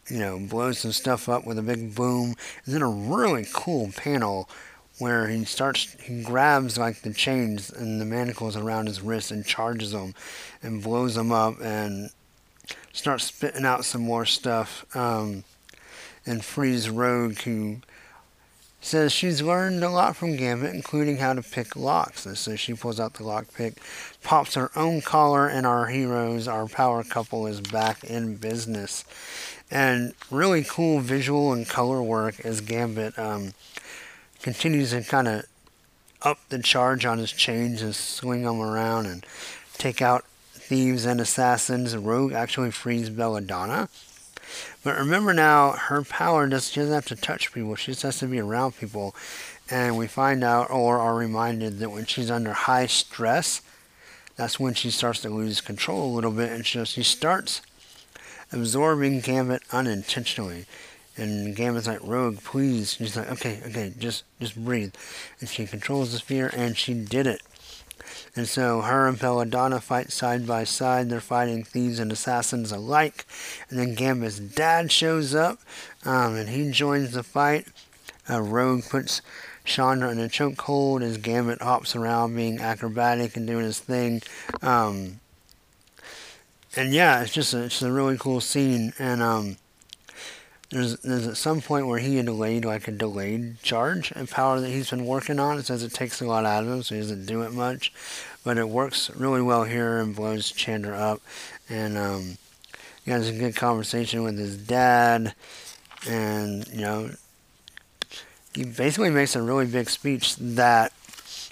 you 0.09 0.19
know 0.19 0.39
blows 0.39 0.79
some 0.79 0.91
stuff 0.91 1.29
up 1.29 1.45
with 1.45 1.57
a 1.57 1.63
big 1.63 1.95
boom. 1.95 2.35
And 2.65 2.73
then 2.73 2.81
a 2.81 2.89
really 2.89 3.45
cool 3.53 3.91
panel 3.95 4.49
where 4.99 5.27
he 5.27 5.45
starts 5.45 5.95
he 6.01 6.23
grabs 6.23 6.77
like 6.77 7.01
the 7.01 7.13
chains 7.13 7.69
and 7.69 8.01
the 8.01 8.05
manacles 8.05 8.55
around 8.55 8.87
his 8.87 9.01
wrist 9.01 9.31
and 9.31 9.45
charges 9.45 9.91
them 9.91 10.15
and 10.63 10.83
blows 10.83 11.15
them 11.15 11.31
up 11.31 11.61
and 11.61 12.09
starts 12.91 13.25
spitting 13.25 13.65
out 13.65 13.85
some 13.85 14.01
more 14.01 14.25
stuff 14.25 14.85
um, 14.95 15.43
and 16.25 16.43
frees 16.43 16.89
Rogue 16.89 17.39
who 17.41 17.77
says 18.81 19.11
she's 19.11 19.41
learned 19.41 19.83
a 19.83 19.89
lot 19.89 20.15
from 20.15 20.35
Gambit, 20.35 20.73
including 20.73 21.17
how 21.17 21.33
to 21.33 21.41
pick 21.41 21.75
locks. 21.75 22.25
And 22.25 22.37
so 22.37 22.55
she 22.55 22.73
pulls 22.73 22.99
out 22.99 23.15
the 23.15 23.23
lock 23.23 23.53
pick, 23.53 23.81
pops 24.23 24.53
her 24.53 24.71
own 24.75 25.01
collar, 25.01 25.47
and 25.47 25.65
our 25.65 25.87
heroes, 25.87 26.47
our 26.47 26.67
power 26.67 27.03
couple, 27.03 27.47
is 27.47 27.59
back 27.59 28.03
in 28.03 28.35
business. 28.35 29.03
And 29.69 30.13
really 30.31 30.63
cool 30.63 30.99
visual 30.99 31.51
and 31.51 31.67
color 31.67 32.01
work 32.01 32.39
as 32.45 32.61
Gambit 32.61 33.17
um, 33.19 33.53
continues 34.41 34.91
to 34.91 35.01
kind 35.01 35.27
of 35.27 35.45
up 36.21 36.39
the 36.49 36.59
charge 36.59 37.05
on 37.05 37.17
his 37.17 37.31
chains 37.31 37.81
and 37.81 37.93
swing 37.93 38.43
them 38.43 38.61
around 38.61 39.05
and 39.05 39.25
take 39.77 40.01
out 40.01 40.23
thieves 40.53 41.05
and 41.05 41.19
assassins. 41.19 41.95
Rogue 41.95 42.33
actually 42.33 42.71
frees 42.71 43.09
Belladonna. 43.09 43.89
But 44.83 44.97
remember 44.97 45.33
now, 45.33 45.71
her 45.73 46.01
power 46.03 46.47
doesn't 46.47 46.91
have 46.91 47.05
to 47.07 47.15
touch 47.15 47.53
people. 47.53 47.75
She 47.75 47.91
just 47.91 48.03
has 48.03 48.19
to 48.19 48.27
be 48.27 48.39
around 48.39 48.77
people. 48.77 49.13
And 49.69 49.97
we 49.97 50.07
find 50.07 50.43
out 50.45 50.71
or 50.71 50.99
are 50.99 51.15
reminded 51.15 51.79
that 51.79 51.91
when 51.91 52.05
she's 52.05 52.31
under 52.31 52.53
high 52.53 52.85
stress, 52.85 53.61
that's 54.37 54.59
when 54.59 54.75
she 54.75 54.91
starts 54.91 55.21
to 55.21 55.29
lose 55.29 55.59
control 55.59 56.09
a 56.09 56.15
little 56.15 56.31
bit 56.31 56.51
and 56.51 56.65
so 56.65 56.85
she 56.85 57.03
starts 57.03 57.61
absorbing 58.51 59.21
Gambit 59.21 59.63
unintentionally. 59.71 60.65
And 61.15 61.55
Gambit's 61.55 61.87
like, 61.87 62.03
Rogue, 62.03 62.43
please. 62.43 62.93
She's 62.93 63.17
like, 63.17 63.31
okay, 63.31 63.59
okay, 63.65 63.93
just 63.97 64.23
just 64.39 64.55
breathe. 64.55 64.93
And 65.39 65.49
she 65.49 65.65
controls 65.65 66.11
the 66.11 66.19
sphere, 66.19 66.51
and 66.55 66.77
she 66.77 66.93
did 66.93 67.25
it. 67.25 67.41
And 68.35 68.47
so 68.47 68.81
her 68.81 69.07
and 69.07 69.19
Belladonna 69.19 69.81
fight 69.81 70.11
side 70.11 70.45
by 70.45 70.63
side. 70.63 71.09
They're 71.09 71.19
fighting 71.19 71.63
thieves 71.63 71.99
and 71.99 72.11
assassins 72.11 72.71
alike. 72.71 73.25
And 73.69 73.79
then 73.79 73.95
Gambit's 73.95 74.39
dad 74.39 74.91
shows 74.91 75.33
up, 75.33 75.59
um, 76.05 76.35
and 76.35 76.49
he 76.49 76.71
joins 76.71 77.13
the 77.13 77.23
fight. 77.23 77.67
Uh, 78.29 78.41
Rogue 78.41 78.83
puts 78.83 79.21
Chandra 79.65 80.11
in 80.11 80.19
a 80.19 80.27
chokehold 80.27 81.01
as 81.01 81.17
Gambit 81.17 81.61
hops 81.61 81.95
around, 81.95 82.35
being 82.35 82.59
acrobatic 82.59 83.35
and 83.35 83.47
doing 83.47 83.65
his 83.65 83.79
thing. 83.79 84.21
Um, 84.61 85.19
and 86.77 86.93
yeah, 86.93 87.21
it's 87.21 87.33
just 87.33 87.53
a, 87.53 87.63
it's 87.63 87.81
a 87.81 87.91
really 87.91 88.17
cool 88.17 88.39
scene. 88.39 88.93
And 88.99 89.21
um, 89.21 89.57
there's 90.69 90.97
there's 90.99 91.27
at 91.27 91.37
some 91.37 91.61
point 91.61 91.87
where 91.87 91.99
he 91.99 92.17
had 92.17 92.27
delayed 92.27 92.65
like 92.65 92.87
a 92.87 92.91
delayed 92.91 93.61
charge 93.63 94.11
and 94.15 94.29
power 94.29 94.59
that 94.59 94.69
he's 94.69 94.89
been 94.89 95.05
working 95.05 95.39
on. 95.39 95.57
It 95.57 95.65
says 95.65 95.83
it 95.83 95.93
takes 95.93 96.21
a 96.21 96.25
lot 96.25 96.45
out 96.45 96.63
of 96.63 96.69
him, 96.69 96.83
so 96.83 96.95
he 96.95 97.01
doesn't 97.01 97.25
do 97.25 97.41
it 97.41 97.51
much, 97.51 97.91
but 98.43 98.57
it 98.57 98.69
works 98.69 99.09
really 99.15 99.41
well 99.41 99.63
here 99.63 99.99
and 99.99 100.15
blows 100.15 100.51
Chandra 100.51 100.97
up. 100.97 101.21
And 101.69 101.97
um, 101.97 102.37
he 103.03 103.11
has 103.11 103.27
a 103.27 103.33
good 103.33 103.55
conversation 103.55 104.23
with 104.23 104.37
his 104.37 104.57
dad, 104.57 105.33
and 106.07 106.67
you 106.67 106.81
know, 106.81 107.09
he 108.53 108.65
basically 108.65 109.09
makes 109.09 109.35
a 109.35 109.41
really 109.41 109.65
big 109.65 109.89
speech 109.89 110.35
that 110.35 110.93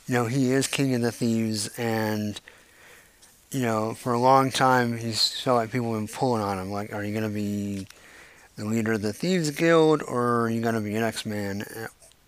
you 0.07 0.13
know 0.13 0.25
he 0.25 0.51
is 0.51 0.67
king 0.67 0.93
of 0.93 1.01
the 1.01 1.11
thieves 1.11 1.67
and 1.79 2.39
you 3.51 3.61
know, 3.61 3.93
for 3.93 4.13
a 4.13 4.19
long 4.19 4.51
time, 4.51 4.97
he's 4.97 5.41
felt 5.41 5.57
like 5.57 5.71
people 5.71 5.93
have 5.93 5.99
been 5.99 6.13
pulling 6.13 6.41
on 6.41 6.59
him. 6.59 6.71
Like, 6.71 6.93
are 6.93 7.03
you 7.03 7.11
going 7.11 7.23
to 7.23 7.33
be 7.33 7.87
the 8.57 8.65
leader 8.65 8.93
of 8.93 9.01
the 9.01 9.13
Thieves 9.13 9.51
Guild, 9.51 10.01
or 10.03 10.41
are 10.41 10.49
you 10.49 10.61
going 10.61 10.75
to 10.75 10.81
be 10.81 10.95
an 10.95 11.03
X-Man, 11.03 11.65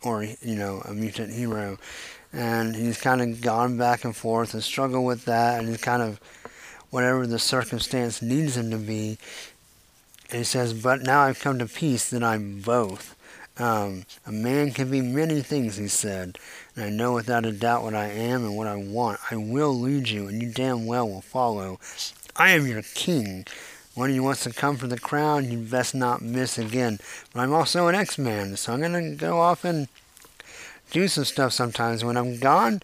or, 0.03 0.23
you 0.23 0.55
know, 0.55 0.81
a 0.85 0.93
mutant 0.93 1.33
hero? 1.33 1.77
And 2.33 2.75
he's 2.75 2.99
kind 2.99 3.21
of 3.21 3.41
gone 3.41 3.77
back 3.77 4.03
and 4.05 4.15
forth 4.15 4.53
and 4.53 4.63
struggled 4.63 5.05
with 5.05 5.25
that, 5.25 5.59
and 5.59 5.69
he's 5.69 5.81
kind 5.81 6.01
of, 6.01 6.19
whatever 6.89 7.27
the 7.27 7.39
circumstance 7.39 8.21
needs 8.21 8.55
him 8.55 8.71
to 8.71 8.77
be, 8.77 9.17
and 10.29 10.39
he 10.39 10.43
says, 10.43 10.73
But 10.73 11.01
now 11.01 11.21
I've 11.21 11.39
come 11.39 11.59
to 11.59 11.65
peace 11.65 12.09
that 12.09 12.23
I'm 12.23 12.59
both. 12.61 13.15
Um, 13.57 14.05
a 14.25 14.31
man 14.31 14.71
can 14.71 14.91
be 14.91 15.01
many 15.01 15.41
things, 15.41 15.77
he 15.77 15.87
said, 15.87 16.37
and 16.77 16.85
I 16.85 16.89
know 16.89 17.13
without 17.13 17.45
a 17.45 17.51
doubt 17.51 17.81
what 17.81 17.95
I 17.95 18.05
am 18.05 18.45
and 18.45 18.55
what 18.55 18.67
I 18.67 18.75
want. 18.75 19.19
I 19.31 19.35
will 19.35 19.73
lead 19.77 20.09
you, 20.09 20.27
and 20.27 20.41
you 20.41 20.51
damn 20.51 20.85
well 20.85 21.09
will 21.09 21.21
follow. 21.21 21.79
I 22.35 22.51
am 22.51 22.67
your 22.67 22.83
king. 22.83 23.45
When 23.95 24.11
he 24.11 24.19
wants 24.19 24.43
to 24.43 24.53
come 24.53 24.77
for 24.77 24.85
the 24.85 24.99
crown, 24.99 25.51
you 25.51 25.57
best 25.57 25.95
not 25.95 26.21
miss 26.21 26.59
again. 26.59 26.99
But 27.33 27.41
I'm 27.41 27.53
also 27.53 27.87
an 27.87 27.95
X-Man, 27.95 28.55
so 28.55 28.73
I'm 28.73 28.81
gonna 28.81 29.15
go 29.15 29.39
off 29.39 29.65
and 29.65 29.87
do 30.91 31.07
some 31.07 31.25
stuff 31.25 31.51
sometimes. 31.51 32.05
When 32.05 32.15
I'm 32.15 32.37
gone, 32.37 32.83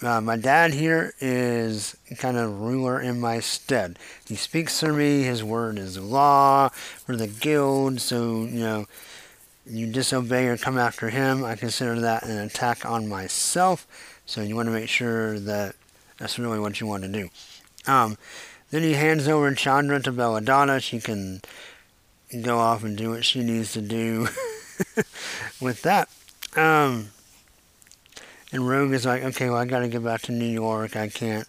uh, 0.00 0.20
my 0.20 0.36
dad 0.36 0.74
here 0.74 1.12
is 1.18 1.96
kind 2.18 2.36
of 2.36 2.60
ruler 2.60 3.00
in 3.00 3.18
my 3.18 3.40
stead. 3.40 3.98
He 4.26 4.36
speaks 4.36 4.78
for 4.78 4.92
me. 4.92 5.22
His 5.22 5.42
word 5.42 5.76
is 5.76 5.98
law 5.98 6.68
for 6.68 7.16
the 7.16 7.26
guild. 7.26 8.00
So 8.00 8.44
you 8.44 8.60
know, 8.60 8.86
you 9.66 9.86
disobey 9.86 10.46
or 10.46 10.56
come 10.56 10.78
after 10.78 11.10
him, 11.10 11.44
I 11.44 11.56
consider 11.56 11.98
that 12.00 12.24
an 12.24 12.38
attack 12.38 12.84
on 12.84 13.08
myself. 13.08 13.86
So 14.26 14.42
you 14.42 14.56
want 14.56 14.66
to 14.66 14.72
make 14.72 14.88
sure 14.88 15.38
that 15.38 15.74
that's 16.18 16.38
really 16.38 16.58
what 16.58 16.80
you 16.80 16.86
want 16.86 17.02
to 17.04 17.08
do. 17.08 17.28
Um, 17.86 18.16
then 18.70 18.82
he 18.82 18.94
hands 18.94 19.28
over 19.28 19.52
Chandra 19.54 20.00
to 20.02 20.12
Belladonna. 20.12 20.80
She 20.80 21.00
can 21.00 21.40
go 22.42 22.58
off 22.58 22.82
and 22.82 22.96
do 22.96 23.10
what 23.10 23.24
she 23.24 23.42
needs 23.42 23.72
to 23.72 23.80
do 23.80 24.28
with 25.60 25.82
that. 25.82 26.08
Um, 26.56 27.10
and 28.52 28.68
Rogue 28.68 28.92
is 28.92 29.04
like, 29.04 29.22
okay, 29.22 29.48
well, 29.48 29.58
I 29.58 29.64
got 29.64 29.80
to 29.80 29.88
get 29.88 30.04
back 30.04 30.22
to 30.22 30.32
New 30.32 30.44
York. 30.44 30.96
I 30.96 31.08
can't. 31.08 31.46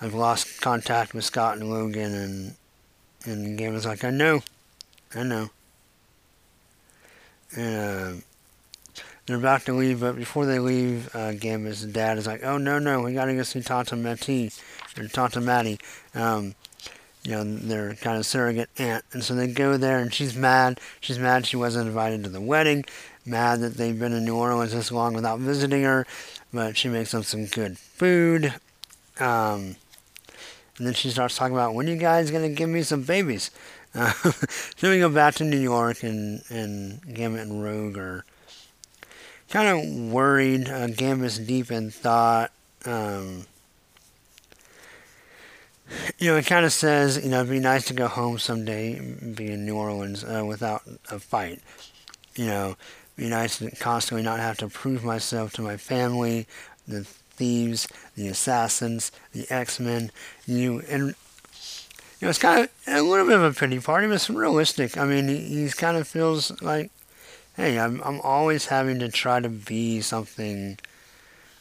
I've 0.00 0.14
lost 0.14 0.60
contact 0.60 1.14
with 1.14 1.24
Scott 1.24 1.58
and 1.58 1.70
Logan, 1.70 2.14
and 2.14 2.56
and 3.24 3.56
Gambit's 3.56 3.86
like, 3.86 4.04
I 4.04 4.10
know, 4.10 4.42
I 5.14 5.22
know. 5.22 5.50
And 7.56 8.22
they're 9.26 9.36
about 9.36 9.64
to 9.66 9.72
leave, 9.72 10.00
but 10.00 10.16
before 10.16 10.44
they 10.44 10.58
leave, 10.58 11.14
uh, 11.14 11.32
Gambit's 11.32 11.82
dad 11.82 12.18
is 12.18 12.26
like, 12.26 12.44
oh 12.44 12.58
no, 12.58 12.78
no, 12.78 13.00
we 13.00 13.14
got 13.14 13.26
to 13.26 13.34
go 13.34 13.42
see 13.42 13.62
Tanta 13.62 13.96
Mattie 13.96 14.50
or 14.98 15.08
Tanta 15.08 15.40
Mattie. 15.40 15.78
Um, 16.14 16.54
you 17.24 17.32
know, 17.32 17.44
their 17.44 17.94
kind 17.94 18.18
of 18.18 18.26
surrogate 18.26 18.68
aunt. 18.78 19.02
And 19.12 19.24
so 19.24 19.34
they 19.34 19.46
go 19.46 19.78
there, 19.78 19.98
and 19.98 20.12
she's 20.12 20.36
mad. 20.36 20.78
She's 21.00 21.18
mad 21.18 21.46
she 21.46 21.56
wasn't 21.56 21.88
invited 21.88 22.22
to 22.24 22.28
the 22.30 22.40
wedding, 22.40 22.84
mad 23.24 23.60
that 23.60 23.74
they've 23.74 23.98
been 23.98 24.12
in 24.12 24.26
New 24.26 24.36
Orleans 24.36 24.72
this 24.72 24.92
long 24.92 25.14
without 25.14 25.40
visiting 25.40 25.82
her, 25.84 26.06
but 26.52 26.76
she 26.76 26.90
makes 26.90 27.12
them 27.12 27.22
some 27.22 27.46
good 27.46 27.78
food. 27.78 28.52
Um, 29.18 29.76
and 30.76 30.86
then 30.86 30.92
she 30.92 31.08
starts 31.08 31.36
talking 31.36 31.54
about, 31.54 31.74
when 31.74 31.86
you 31.86 31.96
guys 31.96 32.30
to 32.30 32.48
give 32.50 32.68
me 32.68 32.82
some 32.82 33.02
babies? 33.02 33.50
Uh, 33.94 34.12
then 34.80 34.90
we 34.90 34.98
go 34.98 35.08
back 35.08 35.34
to 35.36 35.44
New 35.44 35.58
York, 35.58 36.02
and, 36.02 36.42
and 36.48 37.00
Gambit 37.14 37.42
and 37.42 37.62
Rogue 37.62 37.96
are 37.96 38.24
kind 39.48 39.68
of 39.68 40.12
worried. 40.12 40.68
Uh, 40.68 40.88
Gambit's 40.88 41.38
deep 41.38 41.70
in 41.70 41.90
thought. 41.90 42.50
Um, 42.84 43.46
you 46.18 46.30
know, 46.30 46.36
it 46.36 46.46
kind 46.46 46.64
of 46.64 46.72
says, 46.72 47.22
you 47.22 47.30
know, 47.30 47.40
it'd 47.40 47.50
be 47.50 47.60
nice 47.60 47.84
to 47.86 47.94
go 47.94 48.08
home 48.08 48.38
someday, 48.38 49.00
be 49.34 49.50
in 49.50 49.64
New 49.64 49.76
Orleans 49.76 50.24
uh, 50.24 50.44
without 50.44 50.82
a 51.10 51.18
fight. 51.18 51.60
You 52.34 52.46
know, 52.46 52.76
be 53.16 53.28
nice 53.28 53.58
to 53.58 53.70
constantly 53.70 54.22
not 54.22 54.40
have 54.40 54.58
to 54.58 54.68
prove 54.68 55.04
myself 55.04 55.52
to 55.54 55.62
my 55.62 55.76
family, 55.76 56.46
the 56.88 57.04
thieves, 57.04 57.86
the 58.16 58.28
assassins, 58.28 59.12
the 59.32 59.46
X-Men, 59.50 60.10
you, 60.46 60.80
and 60.88 61.14
you 62.20 62.26
know, 62.26 62.30
it's 62.30 62.38
kind 62.38 62.64
of 62.64 62.70
a 62.86 63.02
little 63.02 63.26
bit 63.26 63.36
of 63.36 63.42
a 63.42 63.58
pity 63.58 63.80
party, 63.80 64.06
but 64.06 64.14
it's 64.14 64.30
realistic. 64.30 64.96
I 64.96 65.04
mean, 65.04 65.28
he, 65.28 65.38
he 65.38 65.68
kind 65.70 65.96
of 65.96 66.06
feels 66.06 66.60
like, 66.62 66.90
hey, 67.56 67.78
I'm 67.78 68.00
I'm 68.02 68.20
always 68.20 68.66
having 68.66 68.98
to 69.00 69.08
try 69.08 69.40
to 69.40 69.48
be 69.48 70.00
something 70.00 70.78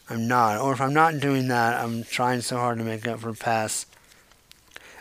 I'm 0.10 0.28
not, 0.28 0.60
or 0.60 0.74
if 0.74 0.82
I'm 0.82 0.94
not 0.94 1.20
doing 1.20 1.48
that, 1.48 1.84
I'm 1.84 2.04
trying 2.04 2.42
so 2.42 2.58
hard 2.58 2.78
to 2.78 2.84
make 2.84 3.08
up 3.08 3.20
for 3.20 3.34
past 3.34 3.88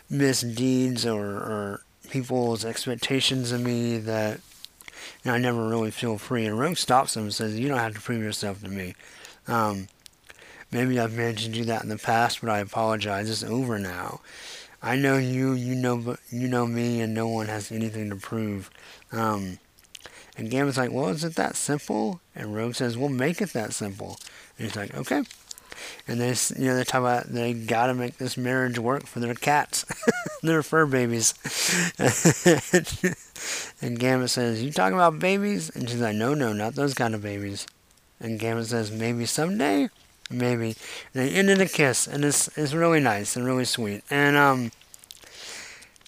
misdeeds 0.09 1.05
or, 1.05 1.23
or 1.23 1.81
people's 2.09 2.63
expectations 2.63 3.51
of 3.51 3.61
me 3.61 3.97
that 3.97 4.39
you 5.23 5.31
know, 5.31 5.33
I 5.33 5.37
never 5.37 5.67
really 5.67 5.91
feel 5.91 6.17
free. 6.17 6.45
And 6.45 6.57
Rogue 6.57 6.77
stops 6.77 7.15
him 7.15 7.23
and 7.23 7.33
says, 7.33 7.59
"You 7.59 7.67
don't 7.67 7.79
have 7.79 7.95
to 7.95 8.01
prove 8.01 8.21
yourself 8.21 8.61
to 8.61 8.69
me. 8.69 8.95
Um, 9.47 9.87
maybe 10.71 10.99
I've 10.99 11.13
managed 11.13 11.45
to 11.45 11.51
do 11.51 11.65
that 11.65 11.83
in 11.83 11.89
the 11.89 11.97
past, 11.97 12.41
but 12.41 12.49
I 12.49 12.59
apologize. 12.59 13.29
It's 13.29 13.43
over 13.43 13.79
now. 13.79 14.21
I 14.83 14.95
know 14.95 15.17
you, 15.17 15.53
you 15.53 15.73
know, 15.73 16.17
you 16.29 16.47
know 16.47 16.67
me, 16.67 17.01
and 17.01 17.13
no 17.13 17.27
one 17.27 17.47
has 17.47 17.71
anything 17.71 18.09
to 18.11 18.15
prove." 18.15 18.69
Um, 19.11 19.59
and 20.37 20.51
Gambit's 20.51 20.77
like, 20.77 20.91
"Well, 20.91 21.09
is 21.09 21.23
it 21.23 21.35
that 21.35 21.55
simple?" 21.55 22.19
And 22.35 22.53
Rogue 22.55 22.75
says, 22.75 22.97
we'll 22.97 23.09
make 23.09 23.41
it 23.41 23.53
that 23.53 23.73
simple." 23.73 24.17
And 24.57 24.67
he's 24.67 24.75
like, 24.75 24.93
"Okay." 24.93 25.23
and 26.07 26.19
they 26.19 26.33
you 26.59 26.67
know 26.67 26.75
they 26.75 26.83
talk 26.83 26.99
about 26.99 27.25
they 27.27 27.53
got 27.53 27.87
to 27.87 27.93
make 27.93 28.17
this 28.17 28.37
marriage 28.37 28.79
work 28.79 29.05
for 29.05 29.19
their 29.19 29.33
cats, 29.33 29.85
their 30.43 30.63
fur 30.63 30.85
babies. 30.85 31.33
and 33.81 33.99
Gambit 33.99 34.29
says, 34.29 34.63
"You 34.63 34.71
talking 34.71 34.95
about 34.97 35.19
babies?" 35.19 35.69
And 35.69 35.89
she's 35.89 36.01
like, 36.01 36.15
"No, 36.15 36.33
no, 36.33 36.53
not 36.53 36.75
those 36.75 36.93
kind 36.93 37.15
of 37.15 37.21
babies." 37.21 37.65
And 38.19 38.39
Gambit 38.39 38.67
says, 38.67 38.91
"Maybe 38.91 39.25
someday, 39.25 39.89
maybe." 40.33 40.75
And 41.13 41.23
they 41.23 41.29
end 41.29 41.49
in 41.49 41.61
a 41.61 41.67
kiss, 41.67 42.07
and 42.07 42.25
it's 42.25 42.49
it's 42.57 42.73
really 42.73 42.99
nice 42.99 43.35
and 43.35 43.45
really 43.45 43.65
sweet, 43.65 44.03
and 44.09 44.35
um, 44.35 44.71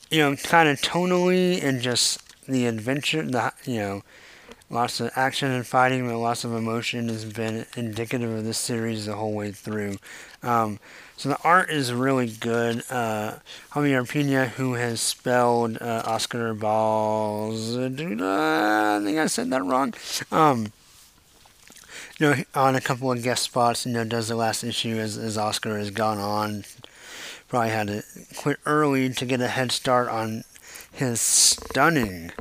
you 0.10 0.20
know, 0.20 0.36
kind 0.36 0.70
of 0.70 0.82
tonally 0.82 1.64
and 1.64 1.82
just 1.82 2.22
the 2.48 2.66
adventure, 2.66 3.24
the 3.24 3.54
you 3.66 3.80
know 3.80 4.04
Lots 4.70 5.00
of 5.00 5.12
action 5.16 5.52
and 5.52 5.66
fighting, 5.66 6.08
but 6.08 6.18
lots 6.18 6.44
of 6.44 6.52
emotion 6.52 7.08
has 7.10 7.24
been 7.24 7.68
indicative 7.78 8.32
of 8.32 8.46
this 8.46 8.58
series 8.58 9.06
the 9.06 9.14
whole 9.14 9.34
way 9.34 9.52
through. 9.52 9.98
Um, 10.42 10.80
so 11.16 11.30
the 11.30 11.38
art 11.44 11.70
is 11.70 11.94
really 11.94 12.30
good. 12.32 12.84
Uh, 12.90 13.36
Javier 13.74 14.10
Pina, 14.10 14.48
who 14.48 14.74
has 14.74 15.02
spelled 15.02 15.78
uh, 15.80 16.02
Oscar 16.06 16.56
Balls, 16.56 17.78
I 17.78 17.90
think 17.90 19.20
I 19.20 19.28
said 19.28 19.52
that 19.52 19.64
wrong. 19.64 19.94
Um, 20.32 20.72
you 22.20 22.30
know, 22.30 22.36
on 22.54 22.76
a 22.76 22.82
couple 22.82 23.12
of 23.12 23.22
guest 23.22 23.44
spots, 23.44 23.86
you 23.86 23.94
know, 23.94 24.06
does 24.06 24.28
the 24.28 24.36
last 24.36 24.64
issue 24.64 24.96
as, 24.96 25.18
as 25.18 25.38
Oscar 25.38 25.78
has 25.78 25.92
gone 25.92 26.18
on. 26.18 26.64
Probably 27.48 27.70
had 27.70 27.88
to 27.88 28.04
quit 28.38 28.58
early 28.66 29.10
to 29.10 29.26
get 29.26 29.42
a 29.42 29.48
head 29.48 29.72
start 29.72 30.08
on 30.08 30.44
his 30.92 31.22
stunning 31.22 32.32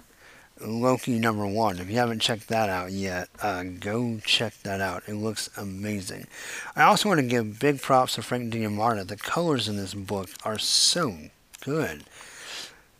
Loki 0.61 1.19
number 1.19 1.47
one. 1.47 1.79
If 1.79 1.91
you 1.91 1.97
haven't 1.97 2.21
checked 2.21 2.49
that 2.49 2.69
out 2.69 2.93
yet, 2.93 3.29
uh, 3.43 3.65
go 3.65 4.21
check 4.25 4.55
that 4.63 4.81
out. 4.81 5.03
It 5.07 5.15
looks 5.15 5.51
amazing. 5.57 6.27
I 6.75 6.85
also 6.85 7.09
want 7.09 7.21
to 7.21 7.27
give 7.27 7.59
big 7.59 7.83
props 7.83 8.15
to 8.15 8.23
Frank 8.23 8.51
D'Armata. 8.51 9.05
The 9.05 9.17
colors 9.17 9.69
in 9.69 9.77
this 9.77 9.95
book 9.95 10.31
are 10.45 10.59
so 10.59 11.17
good. 11.61 12.05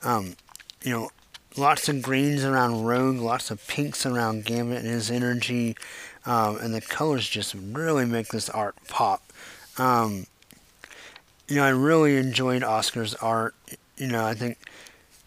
Um, 0.03 0.37
you 0.83 0.93
know, 0.93 1.11
lots 1.57 1.89
of 1.89 2.03
greens 2.03 2.45
around 2.45 2.85
Rogue, 2.85 3.19
lots 3.19 3.51
of 3.51 3.67
pinks 3.67 4.05
around 4.05 4.45
Gambit 4.45 4.79
and 4.79 4.89
his 4.89 5.11
energy, 5.11 5.77
um, 6.27 6.59
and 6.59 6.75
the 6.75 6.81
colors 6.81 7.29
just 7.29 7.55
really 7.55 8.05
make 8.05 8.29
this 8.29 8.49
art 8.51 8.77
pop. 8.89 9.23
Um, 9.79 10.27
you 11.49 11.57
know, 11.57 11.65
I 11.65 11.71
really 11.71 12.17
enjoyed 12.17 12.63
Oscar's 12.63 13.15
art. 13.15 13.55
You 13.97 14.09
know, 14.09 14.25
I 14.25 14.35
think 14.35 14.59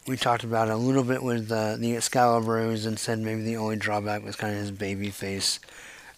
we 0.08 0.18
talked 0.18 0.44
about 0.44 0.70
it 0.70 0.72
a 0.72 0.78
little 0.78 1.04
bit 1.04 1.22
with 1.22 1.52
uh, 1.52 1.76
the 1.78 1.96
Excaliburs 1.96 2.86
and 2.86 2.98
said 2.98 3.20
maybe 3.20 3.42
the 3.42 3.58
only 3.58 3.76
drawback 3.76 4.24
was 4.24 4.36
kind 4.36 4.54
of 4.54 4.60
his 4.60 4.72
baby 4.72 5.10
face 5.10 5.60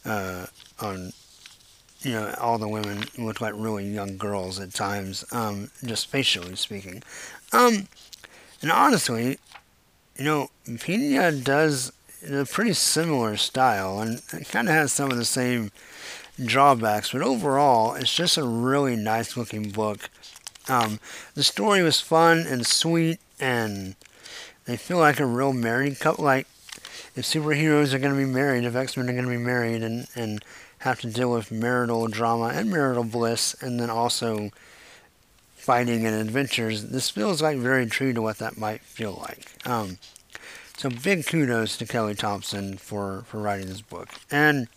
uh, 0.06 0.46
on, 0.80 1.12
you 2.02 2.12
know, 2.12 2.34
all 2.39 2.58
the 2.58 2.68
women 2.68 3.04
looked 3.18 3.42
like 3.42 3.54
really 3.56 3.88
young 3.88 4.18
girls 4.18 4.60
at 4.60 4.74
times, 4.74 5.26
um, 5.32 5.72
just 5.84 6.08
facially 6.08 6.56
speaking. 6.56 7.04
Um, 7.52 7.88
and 8.62 8.72
honestly, 8.72 9.39
you 10.18 10.26
know, 10.26 10.50
Pina 10.80 11.32
does 11.32 11.92
a 12.27 12.45
pretty 12.45 12.73
similar 12.73 13.38
style 13.38 13.99
and 13.99 14.21
it 14.34 14.49
kind 14.49 14.67
of 14.67 14.73
has 14.73 14.91
some 14.91 15.12
of 15.12 15.17
the 15.17 15.25
same 15.25 15.71
drawbacks, 16.43 17.12
but 17.12 17.21
overall, 17.21 17.95
it's 17.95 18.15
just 18.15 18.38
a 18.38 18.43
really 18.43 18.95
nice 18.95 19.36
looking 19.36 19.69
book. 19.71 20.10
Um, 20.67 20.99
the 21.34 21.43
story 21.43 21.82
was 21.82 21.99
fun 21.99 22.45
and 22.47 22.65
sweet 22.65 23.19
and 23.39 23.95
they 24.65 24.77
feel 24.77 24.99
like 24.99 25.19
a 25.19 25.25
real 25.25 25.53
married 25.53 25.99
couple. 25.99 26.23
Like 26.23 26.47
if 27.15 27.25
superheroes 27.25 27.93
are 27.93 27.99
going 27.99 28.13
to 28.13 28.19
be 28.19 28.32
married, 28.32 28.63
if 28.63 28.75
X 28.75 28.95
Men 28.95 29.10
are 29.10 29.13
going 29.13 29.25
to 29.25 29.32
be 29.32 29.38
married, 29.38 29.82
and 29.82 30.08
and 30.15 30.43
have 30.79 31.01
to 31.01 31.08
deal 31.08 31.32
with 31.32 31.51
marital 31.51 32.08
drama 32.08 32.51
and 32.53 32.69
marital 32.69 33.03
bliss, 33.03 33.55
and 33.62 33.79
then 33.79 33.89
also 33.89 34.51
fighting 35.55 36.05
and 36.05 36.15
adventures. 36.15 36.86
This 36.86 37.10
feels 37.10 37.41
like 37.41 37.58
very 37.58 37.86
true 37.86 38.13
to 38.13 38.21
what 38.21 38.38
that 38.38 38.58
might 38.58 38.82
feel 38.82 39.19
like. 39.27 39.51
Um, 39.67 39.97
so 40.80 40.89
big 40.89 41.26
kudos 41.28 41.76
to 41.76 41.86
Kelly 41.86 42.15
Thompson 42.15 42.78
for 42.78 43.24
for 43.28 43.38
writing 43.42 43.68
this 43.68 43.82
book, 43.82 44.08
and 44.32 44.70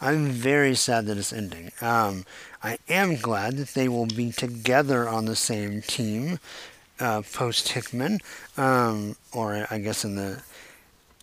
I'm 0.00 0.26
very 0.26 0.74
sad 0.74 1.06
that 1.06 1.16
it's 1.16 1.32
ending. 1.32 1.70
Um, 1.80 2.24
I 2.60 2.78
am 2.88 3.14
glad 3.14 3.56
that 3.58 3.68
they 3.68 3.88
will 3.88 4.06
be 4.06 4.32
together 4.32 5.08
on 5.08 5.26
the 5.26 5.36
same 5.36 5.80
team 5.80 6.40
uh, 6.98 7.22
post 7.32 7.68
Hickman, 7.68 8.18
um, 8.56 9.14
or 9.32 9.68
I 9.70 9.78
guess 9.78 10.04
in 10.04 10.16
the 10.16 10.42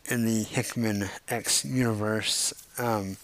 in 0.06 0.24
the 0.24 0.44
Hickman 0.44 1.10
X 1.28 1.66
universe. 1.66 2.54
Um, 2.78 3.18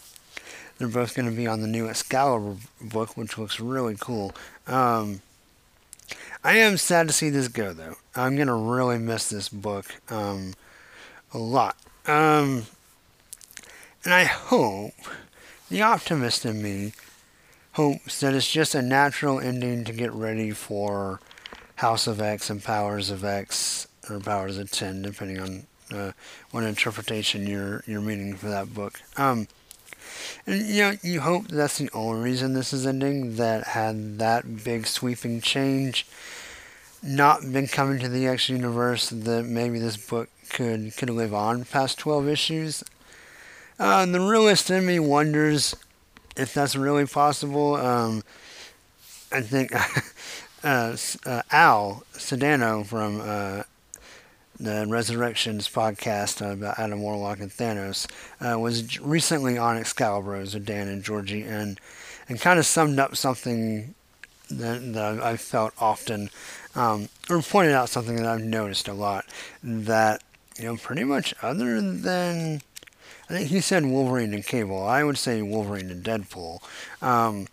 they're 0.78 0.90
both 0.90 1.16
going 1.16 1.30
to 1.30 1.36
be 1.36 1.48
on 1.48 1.62
the 1.62 1.68
new 1.68 1.88
Excalibur 1.88 2.58
book, 2.82 3.16
which 3.16 3.38
looks 3.38 3.62
really 3.62 3.96
cool. 3.98 4.34
Um, 4.68 5.22
I 6.44 6.58
am 6.58 6.78
sad 6.78 7.08
to 7.08 7.14
see 7.14 7.30
this 7.30 7.50
go, 7.50 7.74
though. 7.74 7.96
I'm 8.16 8.36
going 8.36 8.48
to 8.48 8.54
really 8.54 8.98
miss 8.98 9.30
this 9.30 9.50
book 9.50 9.96
um, 10.10 10.54
a 11.34 11.38
lot. 11.38 11.76
Um, 12.08 12.66
and 14.06 14.14
I 14.14 14.24
hope, 14.24 14.94
the 15.70 15.82
optimist 15.82 16.46
in 16.46 16.62
me, 16.62 16.94
hopes 17.74 18.22
that 18.22 18.34
it's 18.34 18.50
just 18.50 18.74
a 18.74 18.82
natural 18.82 19.40
ending 19.40 19.84
to 19.84 19.92
get 19.92 20.14
ready 20.14 20.52
for 20.52 21.20
House 21.76 22.08
of 22.08 22.22
X 22.22 22.50
and 22.50 22.64
Powers 22.64 23.10
of 23.10 23.26
X, 23.26 23.88
or 24.10 24.20
Powers 24.22 24.58
of 24.58 24.72
10, 24.72 25.02
depending 25.02 25.40
on 25.40 25.68
uh, 25.94 26.14
what 26.52 26.64
interpretation 26.64 27.48
you're, 27.48 27.84
you're 27.86 28.00
meaning 28.00 28.38
for 28.38 28.48
that 28.48 28.74
book. 28.74 29.02
Um, 29.18 29.50
and 30.46 30.66
you 30.66 30.82
know, 30.82 30.94
you 31.02 31.22
hope 31.22 31.48
that's 31.48 31.78
the 31.78 31.90
only 31.94 32.22
reason 32.22 32.54
this 32.54 32.74
is 32.74 32.86
ending, 32.86 33.36
that 33.36 33.68
had 33.68 34.20
that 34.20 34.64
big 34.64 34.88
sweeping 34.88 35.42
change 35.42 36.06
not 37.02 37.42
been 37.52 37.68
coming 37.68 38.00
to 38.00 38.10
the 38.10 38.28
X 38.28 38.50
universe, 38.50 39.10
that 39.10 39.46
maybe 39.46 39.80
this 39.80 39.98
book 39.98 40.30
could 40.50 40.96
could 40.98 41.10
live 41.10 41.34
on 41.34 41.66
past 41.66 41.98
12 42.00 42.28
issues. 42.28 42.84
Uh, 43.80 44.06
the 44.06 44.20
realist 44.20 44.70
in 44.70 44.86
me 44.86 45.00
wonders 45.00 45.76
if 46.36 46.54
that's 46.54 46.76
really 46.76 47.06
possible. 47.06 47.76
Um, 47.76 48.24
I 49.32 49.42
think 49.42 49.74
uh, 50.64 50.96
uh, 51.26 51.42
Al 51.52 52.04
Sedano 52.14 52.86
from 52.86 53.22
uh, 53.22 53.64
the 54.60 54.86
Resurrections 54.88 55.70
podcast 55.70 56.42
about 56.42 56.78
Adam 56.78 57.02
Warlock 57.02 57.40
and 57.40 57.50
Thanos 57.50 58.08
uh, 58.42 58.60
was 58.60 59.00
recently 59.00 59.58
on 59.58 59.78
Excalibur 59.78 60.38
with 60.40 60.66
Dan 60.66 60.88
and 60.90 61.04
Georgie 61.04 61.44
and 61.44 61.80
and 62.28 62.40
kind 62.40 62.60
of 62.60 62.66
summed 62.66 63.00
up 63.00 63.16
something 63.16 63.96
that, 64.50 64.94
that 64.94 65.22
I 65.24 65.38
felt 65.38 65.74
often 65.80 66.30
um, 66.76 67.10
or 67.30 67.42
pointed 67.42 67.74
out 67.74 67.90
something 67.90 68.18
that 68.18 68.26
I've 68.26 68.42
noticed 68.42 68.88
a 68.88 68.94
lot 68.94 69.26
that 69.64 70.22
you 70.58 70.66
know 70.66 70.76
pretty 70.76 71.06
much 71.06 71.34
other 71.42 71.82
than 71.82 72.62
I 73.30 73.34
think 73.34 73.50
he 73.50 73.62
said 73.62 73.86
Wolverine 73.86 74.34
and 74.34 74.46
Cable 74.46 74.84
I 74.84 75.04
would 75.04 75.18
say 75.18 75.42
Wolverine 75.42 75.90
and 75.90 76.04
Deadpool 76.04 76.62
um, 77.02 77.48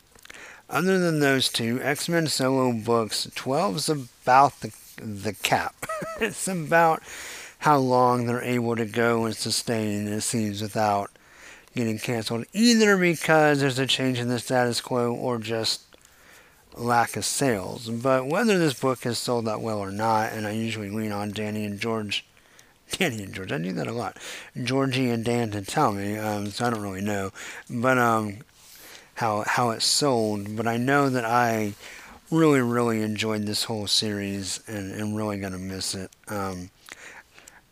other 0.68 0.98
than 0.98 1.20
those 1.20 1.48
two 1.48 1.80
X-Men 1.80 2.26
solo 2.26 2.72
books 2.72 3.28
12's 3.36 3.88
about 3.88 4.60
the 4.60 4.72
the 4.96 5.32
cap. 5.32 5.86
it's 6.20 6.48
about 6.48 7.02
how 7.58 7.78
long 7.78 8.26
they're 8.26 8.42
able 8.42 8.76
to 8.76 8.86
go 8.86 9.24
and 9.24 9.34
sustain 9.34 10.08
it 10.08 10.20
seems 10.20 10.62
without 10.62 11.10
getting 11.74 11.98
canceled, 11.98 12.44
either 12.52 12.96
because 12.96 13.60
there's 13.60 13.78
a 13.78 13.86
change 13.86 14.18
in 14.18 14.28
the 14.28 14.38
status 14.38 14.80
quo 14.80 15.12
or 15.12 15.38
just 15.38 15.82
lack 16.74 17.16
of 17.16 17.24
sales. 17.24 17.88
But 17.88 18.26
whether 18.26 18.58
this 18.58 18.78
book 18.78 19.04
has 19.04 19.18
sold 19.18 19.46
that 19.46 19.60
well 19.60 19.78
or 19.78 19.90
not, 19.90 20.32
and 20.32 20.46
I 20.46 20.52
usually 20.52 20.90
lean 20.90 21.12
on 21.12 21.32
Danny 21.32 21.64
and 21.64 21.80
George. 21.80 22.24
Danny 22.92 23.22
and 23.22 23.34
George, 23.34 23.52
I 23.52 23.58
do 23.58 23.72
that 23.72 23.88
a 23.88 23.92
lot. 23.92 24.16
Georgie 24.62 25.10
and 25.10 25.24
Dan 25.24 25.50
to 25.50 25.62
tell 25.62 25.92
me, 25.92 26.16
um, 26.16 26.46
so 26.50 26.66
I 26.66 26.70
don't 26.70 26.82
really 26.82 27.00
know. 27.00 27.32
But 27.68 27.98
um, 27.98 28.38
how 29.16 29.44
how 29.46 29.70
it 29.70 29.82
sold. 29.82 30.56
But 30.56 30.66
I 30.66 30.76
know 30.76 31.08
that 31.10 31.24
I 31.24 31.74
really, 32.30 32.60
really 32.60 33.02
enjoyed 33.02 33.46
this 33.46 33.64
whole 33.64 33.86
series 33.86 34.60
and, 34.66 34.92
and 34.92 35.16
really 35.16 35.38
going 35.38 35.52
to 35.52 35.58
miss 35.58 35.94
it. 35.94 36.10
Um, 36.28 36.70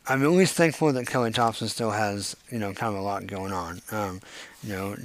I'm 0.07 0.23
at 0.23 0.31
least 0.31 0.55
thankful 0.55 0.93
that 0.93 1.07
Kelly 1.07 1.31
Thompson 1.31 1.69
still 1.69 1.91
has, 1.91 2.37
you 2.51 2.59
know, 2.59 2.73
kind 2.75 2.95
of 2.95 3.01
a 3.01 3.03
lot 3.03 3.27
going 3.27 3.53
on. 3.53 3.81
Um, 3.91 4.21
you 4.63 4.73
know, 4.73 4.97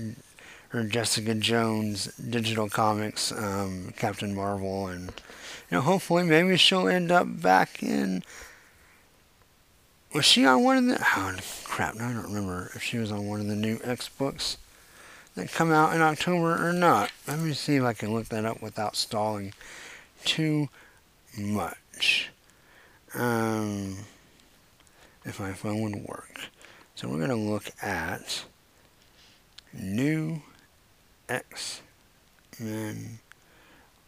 her 0.70 0.84
Jessica 0.84 1.36
Jones 1.36 2.14
digital 2.16 2.70
comics, 2.70 3.32
um, 3.32 3.94
Captain 3.98 4.36
Marvel, 4.36 4.88
and, 4.88 5.06
you 5.06 5.78
know, 5.78 5.82
hopefully 5.82 6.24
maybe 6.24 6.58
she'll 6.58 6.88
end 6.88 7.12
up 7.12 7.42
back 7.42 7.82
in. 7.82 8.24
Was 10.14 10.26
she 10.26 10.46
on 10.46 10.64
one 10.64 10.78
of 10.78 10.86
the. 10.86 11.06
Oh, 11.16 11.36
crap, 11.64 11.96
no, 11.96 12.06
I 12.06 12.14
don't 12.14 12.24
remember 12.24 12.72
if 12.76 12.84
she 12.84 12.98
was 12.98 13.12
on 13.12 13.28
one 13.28 13.40
of 13.40 13.48
the 13.48 13.56
new 13.56 13.80
X 13.84 14.10
books 14.10 14.58
that 15.40 15.52
come 15.52 15.72
out 15.72 15.96
in 15.96 16.02
October 16.02 16.68
or 16.68 16.74
not. 16.74 17.12
Let 17.28 17.40
me 17.40 17.54
see 17.54 17.78
if 17.78 17.84
I 17.84 17.94
can 17.94 18.14
look 18.14 18.28
that 18.30 18.44
up 18.44 18.62
without 18.62 18.98
stalling 18.98 19.54
too 20.26 20.68
much. 21.38 22.30
Um, 23.14 24.00
if 25.24 25.40
my 25.40 25.54
phone 25.54 25.82
would 25.82 26.06
work. 26.06 26.42
So 26.96 27.08
we're 27.08 27.26
going 27.26 27.30
to 27.30 27.36
look 27.36 27.72
at 27.82 28.44
new 29.74 30.42
X-Men 31.30 33.20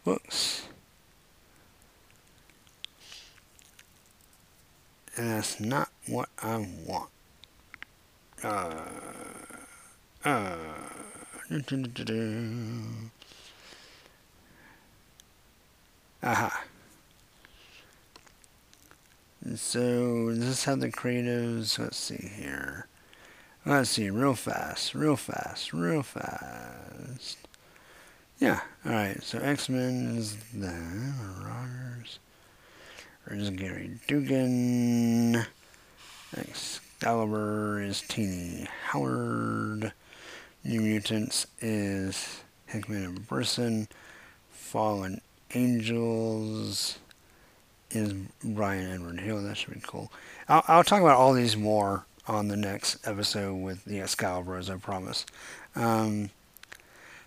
books. 0.04 0.66
And 5.16 5.30
that's 5.30 5.58
not 5.60 5.88
what 6.06 6.28
I 6.42 6.68
want. 6.86 7.10
Uh, 8.42 8.74
uh, 10.24 10.56
Aha. 16.22 16.64
So, 19.54 20.32
this 20.32 20.44
is 20.48 20.64
how 20.64 20.76
the 20.76 20.88
creatives, 20.88 21.78
let's 21.78 21.98
see 21.98 22.30
here. 22.36 22.86
Let's 23.66 23.90
see, 23.90 24.08
real 24.08 24.32
fast, 24.34 24.94
real 24.94 25.16
fast, 25.16 25.74
real 25.74 26.02
fast. 26.02 27.36
Yeah, 28.38 28.60
alright, 28.86 29.22
so 29.22 29.38
X-Men 29.38 30.16
is 30.16 30.36
the 30.54 30.72
Marauders. 30.72 32.18
Or 33.28 33.36
is 33.36 33.50
Gerry 33.50 33.98
Duggan. 34.08 35.44
Excalibur 36.34 37.82
is 37.82 38.00
Tini 38.00 38.68
Howard. 38.86 39.92
New 40.64 40.80
Mutants 40.80 41.46
is 41.60 42.42
Hickman 42.66 43.04
and 43.04 43.26
Brisson. 43.26 43.88
Fallen 44.50 45.20
Angels 45.54 46.98
is 47.90 48.12
Bryan 48.44 48.92
Edward 48.92 49.20
Hill. 49.20 49.42
That 49.42 49.56
should 49.56 49.74
be 49.74 49.80
cool. 49.84 50.12
I'll, 50.48 50.62
I'll 50.68 50.84
talk 50.84 51.00
about 51.00 51.18
all 51.18 51.32
these 51.32 51.56
more 51.56 52.06
on 52.28 52.46
the 52.46 52.56
next 52.56 53.06
episode 53.06 53.56
with 53.56 53.84
the 53.84 54.00
Excalibur, 54.00 54.56
as 54.56 54.70
I 54.70 54.76
promise. 54.76 55.26
Um, 55.74 56.30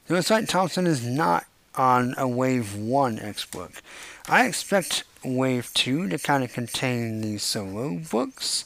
the 0.08 0.16
website 0.16 0.48
Thompson 0.48 0.88
is 0.88 1.06
not 1.06 1.46
on 1.76 2.16
a 2.18 2.28
Wave 2.28 2.74
1 2.74 3.20
X 3.20 3.46
book. 3.46 3.82
I 4.30 4.46
expect 4.46 5.04
Wave 5.26 5.72
2 5.74 6.08
to 6.08 6.18
kind 6.18 6.44
of 6.44 6.54
contain 6.54 7.20
these 7.20 7.44
solo 7.44 8.00
books. 8.10 8.66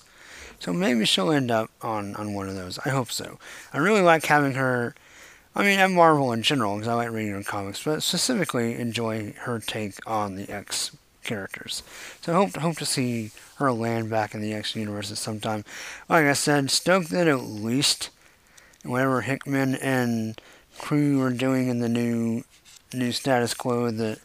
So 0.59 0.73
maybe 0.73 1.05
she'll 1.05 1.31
end 1.31 1.51
up 1.51 1.71
on, 1.81 2.15
on 2.15 2.33
one 2.33 2.49
of 2.49 2.55
those. 2.55 2.77
I 2.79 2.89
hope 2.89 3.11
so. 3.11 3.39
I 3.73 3.77
really 3.77 4.01
like 4.01 4.25
having 4.25 4.53
her. 4.53 4.93
I 5.55 5.63
mean, 5.63 5.79
at 5.79 5.89
Marvel 5.89 6.31
in 6.31 6.43
general, 6.43 6.75
because 6.75 6.87
I 6.87 6.93
like 6.93 7.11
reading 7.11 7.33
her 7.33 7.43
comics, 7.43 7.83
but 7.83 8.03
specifically 8.03 8.75
enjoy 8.75 9.33
her 9.39 9.59
take 9.59 9.95
on 10.05 10.35
the 10.35 10.49
X 10.49 10.95
characters. 11.23 11.83
So 12.21 12.33
I 12.33 12.35
hope 12.35 12.55
hope 12.55 12.77
to 12.77 12.85
see 12.85 13.31
her 13.57 13.71
land 13.71 14.09
back 14.09 14.33
in 14.33 14.41
the 14.41 14.53
X 14.53 14.75
universe 14.75 15.11
at 15.11 15.17
some 15.17 15.39
time. 15.39 15.65
Like 16.07 16.25
I 16.25 16.33
said, 16.33 16.71
stoked 16.71 17.09
that 17.09 17.27
at 17.27 17.41
least 17.41 18.09
whatever 18.83 19.21
Hickman 19.21 19.75
and 19.75 20.39
crew 20.77 21.21
are 21.21 21.31
doing 21.31 21.67
in 21.67 21.79
the 21.79 21.89
new 21.89 22.43
new 22.93 23.11
status 23.11 23.53
quo 23.53 23.91
that 23.91 24.19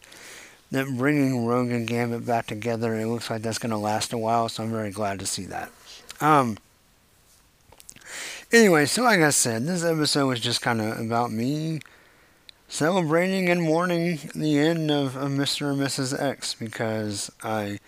that 0.71 0.87
bringing 0.97 1.45
Rogue 1.45 1.69
and 1.69 1.87
Gambit 1.87 2.25
back 2.25 2.47
together, 2.47 2.95
it 2.95 3.07
looks 3.07 3.29
like 3.29 3.41
that's 3.41 3.59
going 3.59 3.69
to 3.71 3.77
last 3.77 4.13
a 4.13 4.17
while. 4.17 4.49
So 4.49 4.63
I'm 4.63 4.71
very 4.71 4.91
glad 4.91 5.19
to 5.19 5.25
see 5.25 5.45
that. 5.45 5.71
Um. 6.21 6.57
Anyway, 8.51 8.85
so 8.85 9.03
like 9.03 9.19
I 9.19 9.31
said, 9.31 9.65
this 9.65 9.83
episode 9.83 10.27
was 10.27 10.39
just 10.39 10.61
kind 10.61 10.79
of 10.79 10.99
about 10.99 11.31
me 11.31 11.81
celebrating 12.67 13.49
and 13.49 13.61
mourning 13.61 14.19
the 14.33 14.57
end 14.57 14.91
of, 14.91 15.15
of 15.15 15.31
Mr. 15.31 15.71
and 15.71 15.81
Mrs. 15.81 16.19
X 16.19 16.53
because 16.53 17.31
I, 17.43 17.79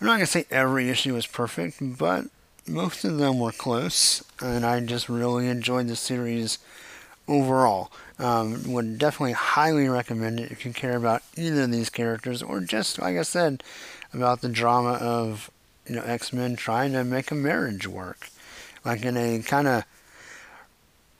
I'm 0.00 0.06
not 0.06 0.14
gonna 0.14 0.26
say 0.26 0.46
every 0.50 0.88
issue 0.88 1.14
was 1.14 1.26
perfect, 1.26 1.78
but 1.80 2.26
most 2.66 3.04
of 3.04 3.18
them 3.18 3.38
were 3.38 3.52
close, 3.52 4.22
and 4.40 4.64
I 4.64 4.80
just 4.80 5.08
really 5.08 5.48
enjoyed 5.48 5.88
the 5.88 5.96
series 5.96 6.58
overall. 7.26 7.90
Um, 8.18 8.72
would 8.72 8.98
definitely 8.98 9.32
highly 9.32 9.88
recommend 9.88 10.40
it 10.40 10.50
if 10.50 10.66
you 10.66 10.72
care 10.72 10.96
about 10.96 11.22
either 11.36 11.62
of 11.62 11.70
these 11.70 11.90
characters, 11.90 12.42
or 12.42 12.60
just 12.60 13.00
like 13.00 13.16
I 13.16 13.22
said 13.22 13.62
about 14.12 14.40
the 14.40 14.48
drama 14.48 14.94
of 14.94 15.50
you 15.88 15.96
know, 15.96 16.02
X 16.02 16.32
Men 16.32 16.56
trying 16.56 16.92
to 16.92 17.04
make 17.04 17.30
a 17.30 17.34
marriage 17.34 17.86
work, 17.86 18.30
like 18.84 19.04
in 19.04 19.16
a 19.16 19.40
kind 19.42 19.68
of 19.68 19.84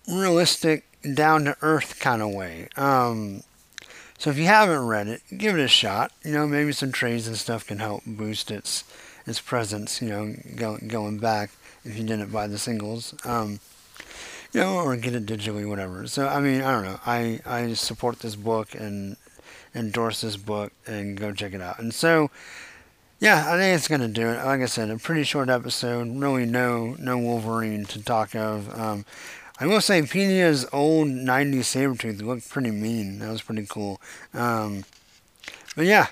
realistic, 0.09 0.85
down 1.15 1.45
to 1.45 1.57
earth 1.63 1.99
kind 2.01 2.23
of 2.23 2.31
way. 2.33 2.69
Um, 2.77 3.43
So 4.19 4.31
if 4.31 4.37
you 4.39 4.47
haven't 4.47 4.87
read 4.87 5.07
it, 5.07 5.23
give 5.37 5.57
it 5.57 5.63
a 5.63 5.69
shot. 5.69 6.11
You 6.25 6.33
know, 6.33 6.47
maybe 6.47 6.73
some 6.73 6.91
trades 6.91 7.29
and 7.29 7.37
stuff 7.37 7.67
can 7.67 7.79
help 7.79 8.03
boost 8.05 8.51
its 8.51 8.83
its 9.27 9.41
presence. 9.41 10.03
You 10.03 10.09
know, 10.09 10.35
go, 10.57 10.79
going 10.87 11.19
back 11.19 11.51
if 11.85 11.97
you 11.97 12.05
didn't 12.05 12.33
buy 12.33 12.49
the 12.49 12.59
singles. 12.59 13.15
Um, 13.25 13.61
you 14.53 14.61
know, 14.61 14.77
or 14.79 14.97
get 14.97 15.15
it 15.15 15.27
digitally, 15.27 15.69
whatever. 15.69 16.07
So 16.09 16.27
I 16.27 16.41
mean, 16.41 16.63
I 16.63 16.73
don't 16.73 16.85
know. 16.85 17.01
I 17.07 17.41
I 17.47 17.75
support 17.75 18.19
this 18.21 18.35
book 18.35 18.75
and 18.75 19.17
endorse 19.75 20.21
this 20.23 20.37
book 20.37 20.73
and 20.87 21.17
go 21.17 21.33
check 21.33 21.53
it 21.55 21.61
out. 21.61 21.79
And 21.79 21.95
so, 21.95 22.31
yeah, 23.21 23.53
I 23.53 23.57
think 23.59 23.77
it's 23.77 23.89
gonna 23.89 24.09
do 24.09 24.29
it. 24.29 24.45
Like 24.45 24.61
I 24.61 24.67
said, 24.67 24.91
a 24.91 24.99
pretty 24.99 25.25
short 25.25 25.49
episode. 25.49 26.09
Really, 26.17 26.47
no 26.47 26.97
no 26.99 27.19
Wolverine 27.19 27.85
to 27.87 28.03
talk 28.03 28.35
of. 28.35 28.73
Um, 28.79 29.05
I 29.61 29.67
will 29.67 29.81
say, 29.81 30.03
Pedia's 30.03 30.67
old 30.73 31.09
'90s 31.09 31.61
Sabretooth 31.61 32.23
looked 32.23 32.49
pretty 32.49 32.71
mean. 32.71 33.19
That 33.19 33.31
was 33.31 33.43
pretty 33.43 33.67
cool. 33.69 34.01
Um, 34.33 34.85
but 35.75 35.87
yeah, 35.87 36.09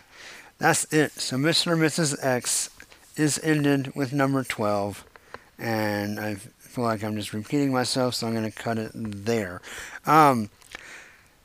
that's 0.59 0.85
it. 0.93 1.13
So 1.13 1.37
Mr. 1.37 1.73
and 1.73 1.83
Mrs. 1.83 2.17
X 2.25 2.71
is 3.17 3.39
ended 3.43 3.95
with 3.95 4.13
number 4.13 4.43
12, 4.43 5.05
and 5.59 6.21
I 6.21 6.35
feel 6.35 6.85
like 6.85 7.03
I'm 7.03 7.17
just 7.17 7.33
repeating 7.33 7.73
myself, 7.73 8.15
so 8.15 8.27
I'm 8.27 8.35
going 8.35 8.51
to 8.51 8.57
cut 8.57 8.79
it 8.79 8.91
there. 8.95 9.61
Um, 10.05 10.51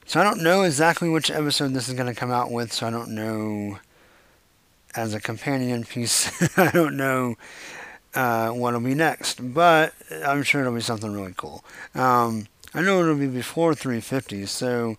so 0.06 0.20
I 0.20 0.24
don't 0.24 0.44
know 0.44 0.64
exactly 0.64 1.08
which 1.08 1.32
episode 1.32 1.74
this 1.74 1.88
is 1.88 1.94
going 1.94 2.14
to 2.14 2.20
come 2.20 2.32
out 2.32 2.52
with, 2.52 2.74
so 2.74 2.88
I 2.88 2.90
don't 2.90 3.16
know 3.16 3.80
as 4.96 5.14
a 5.14 5.22
companion 5.22 5.84
piece. 5.84 6.58
I 6.58 6.72
don't 6.72 6.98
know 6.98 7.36
uh, 8.14 8.50
what'll 8.50 8.80
be 8.80 8.96
next, 8.96 9.54
but 9.54 9.94
I'm 10.26 10.44
sure 10.44 10.62
it'll 10.62 10.74
be 10.74 10.82
something 10.82 11.14
really 11.14 11.34
cool. 11.36 11.64
Um, 11.96 12.48
I 12.74 12.82
know 12.82 13.02
it'll 13.02 13.16
be 13.16 13.28
before 13.28 13.76
350, 13.76 14.46
so 14.46 14.98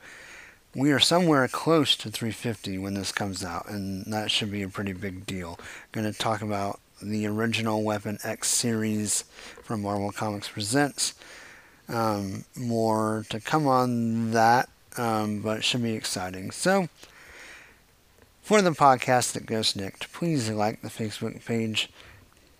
we 0.74 0.92
are 0.92 1.00
somewhere 1.00 1.46
close 1.48 1.96
to 1.96 2.11
350 2.11 2.78
when 2.78 2.94
this 2.94 3.12
comes 3.12 3.44
out, 3.44 3.68
and 3.68 4.05
that 4.12 4.31
should 4.31 4.50
be 4.50 4.62
a 4.62 4.68
pretty 4.68 4.92
big 4.92 5.26
deal. 5.26 5.59
Going 5.92 6.11
to 6.11 6.18
talk 6.18 6.42
about 6.42 6.81
the 7.02 7.26
original 7.26 7.83
Weapon 7.83 8.18
X 8.24 8.48
series 8.48 9.24
from 9.62 9.83
Marvel 9.83 10.12
Comics 10.12 10.48
Presents. 10.48 11.14
Um, 11.88 12.44
more 12.57 13.26
to 13.28 13.40
come 13.40 13.66
on 13.66 14.31
that 14.31 14.68
um, 14.96 15.40
but 15.40 15.59
it 15.59 15.64
should 15.64 15.83
be 15.83 15.94
exciting. 15.94 16.50
So, 16.50 16.88
for 18.42 18.61
the 18.61 18.70
podcast 18.70 19.33
that 19.33 19.46
goes 19.46 19.74
Nicked, 19.74 20.12
please 20.12 20.50
like 20.50 20.83
the 20.83 20.88
Facebook 20.88 21.44
page. 21.44 21.88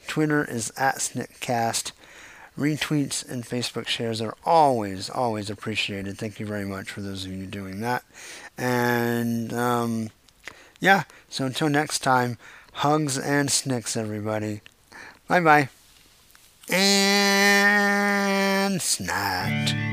Twitter 0.07 0.45
is 0.45 0.73
at 0.77 0.97
SniktCast. 0.97 1.93
Retweets 2.59 3.29
and 3.29 3.45
Facebook 3.45 3.87
shares 3.87 4.21
are 4.21 4.37
always, 4.45 5.09
always 5.09 5.49
appreciated. 5.51 6.19
Thank 6.19 6.39
you 6.39 6.47
very 6.47 6.65
much 6.67 6.91
for 6.91 7.01
those 7.01 7.25
of 7.25 7.33
you 7.33 7.47
doing 7.47 7.81
that. 7.81 8.05
And 8.59 9.53
um, 9.53 10.11
yeah, 10.81 11.05
so 11.29 11.47
until 11.47 11.69
next 11.69 12.01
time, 12.01 12.37
hugs 12.75 13.17
and 13.19 13.51
snicks, 13.51 13.97
everybody. 13.97 14.61
Bye 15.29 15.41
bye. 15.41 15.71
And 16.69 17.63
snapped. 18.83 19.92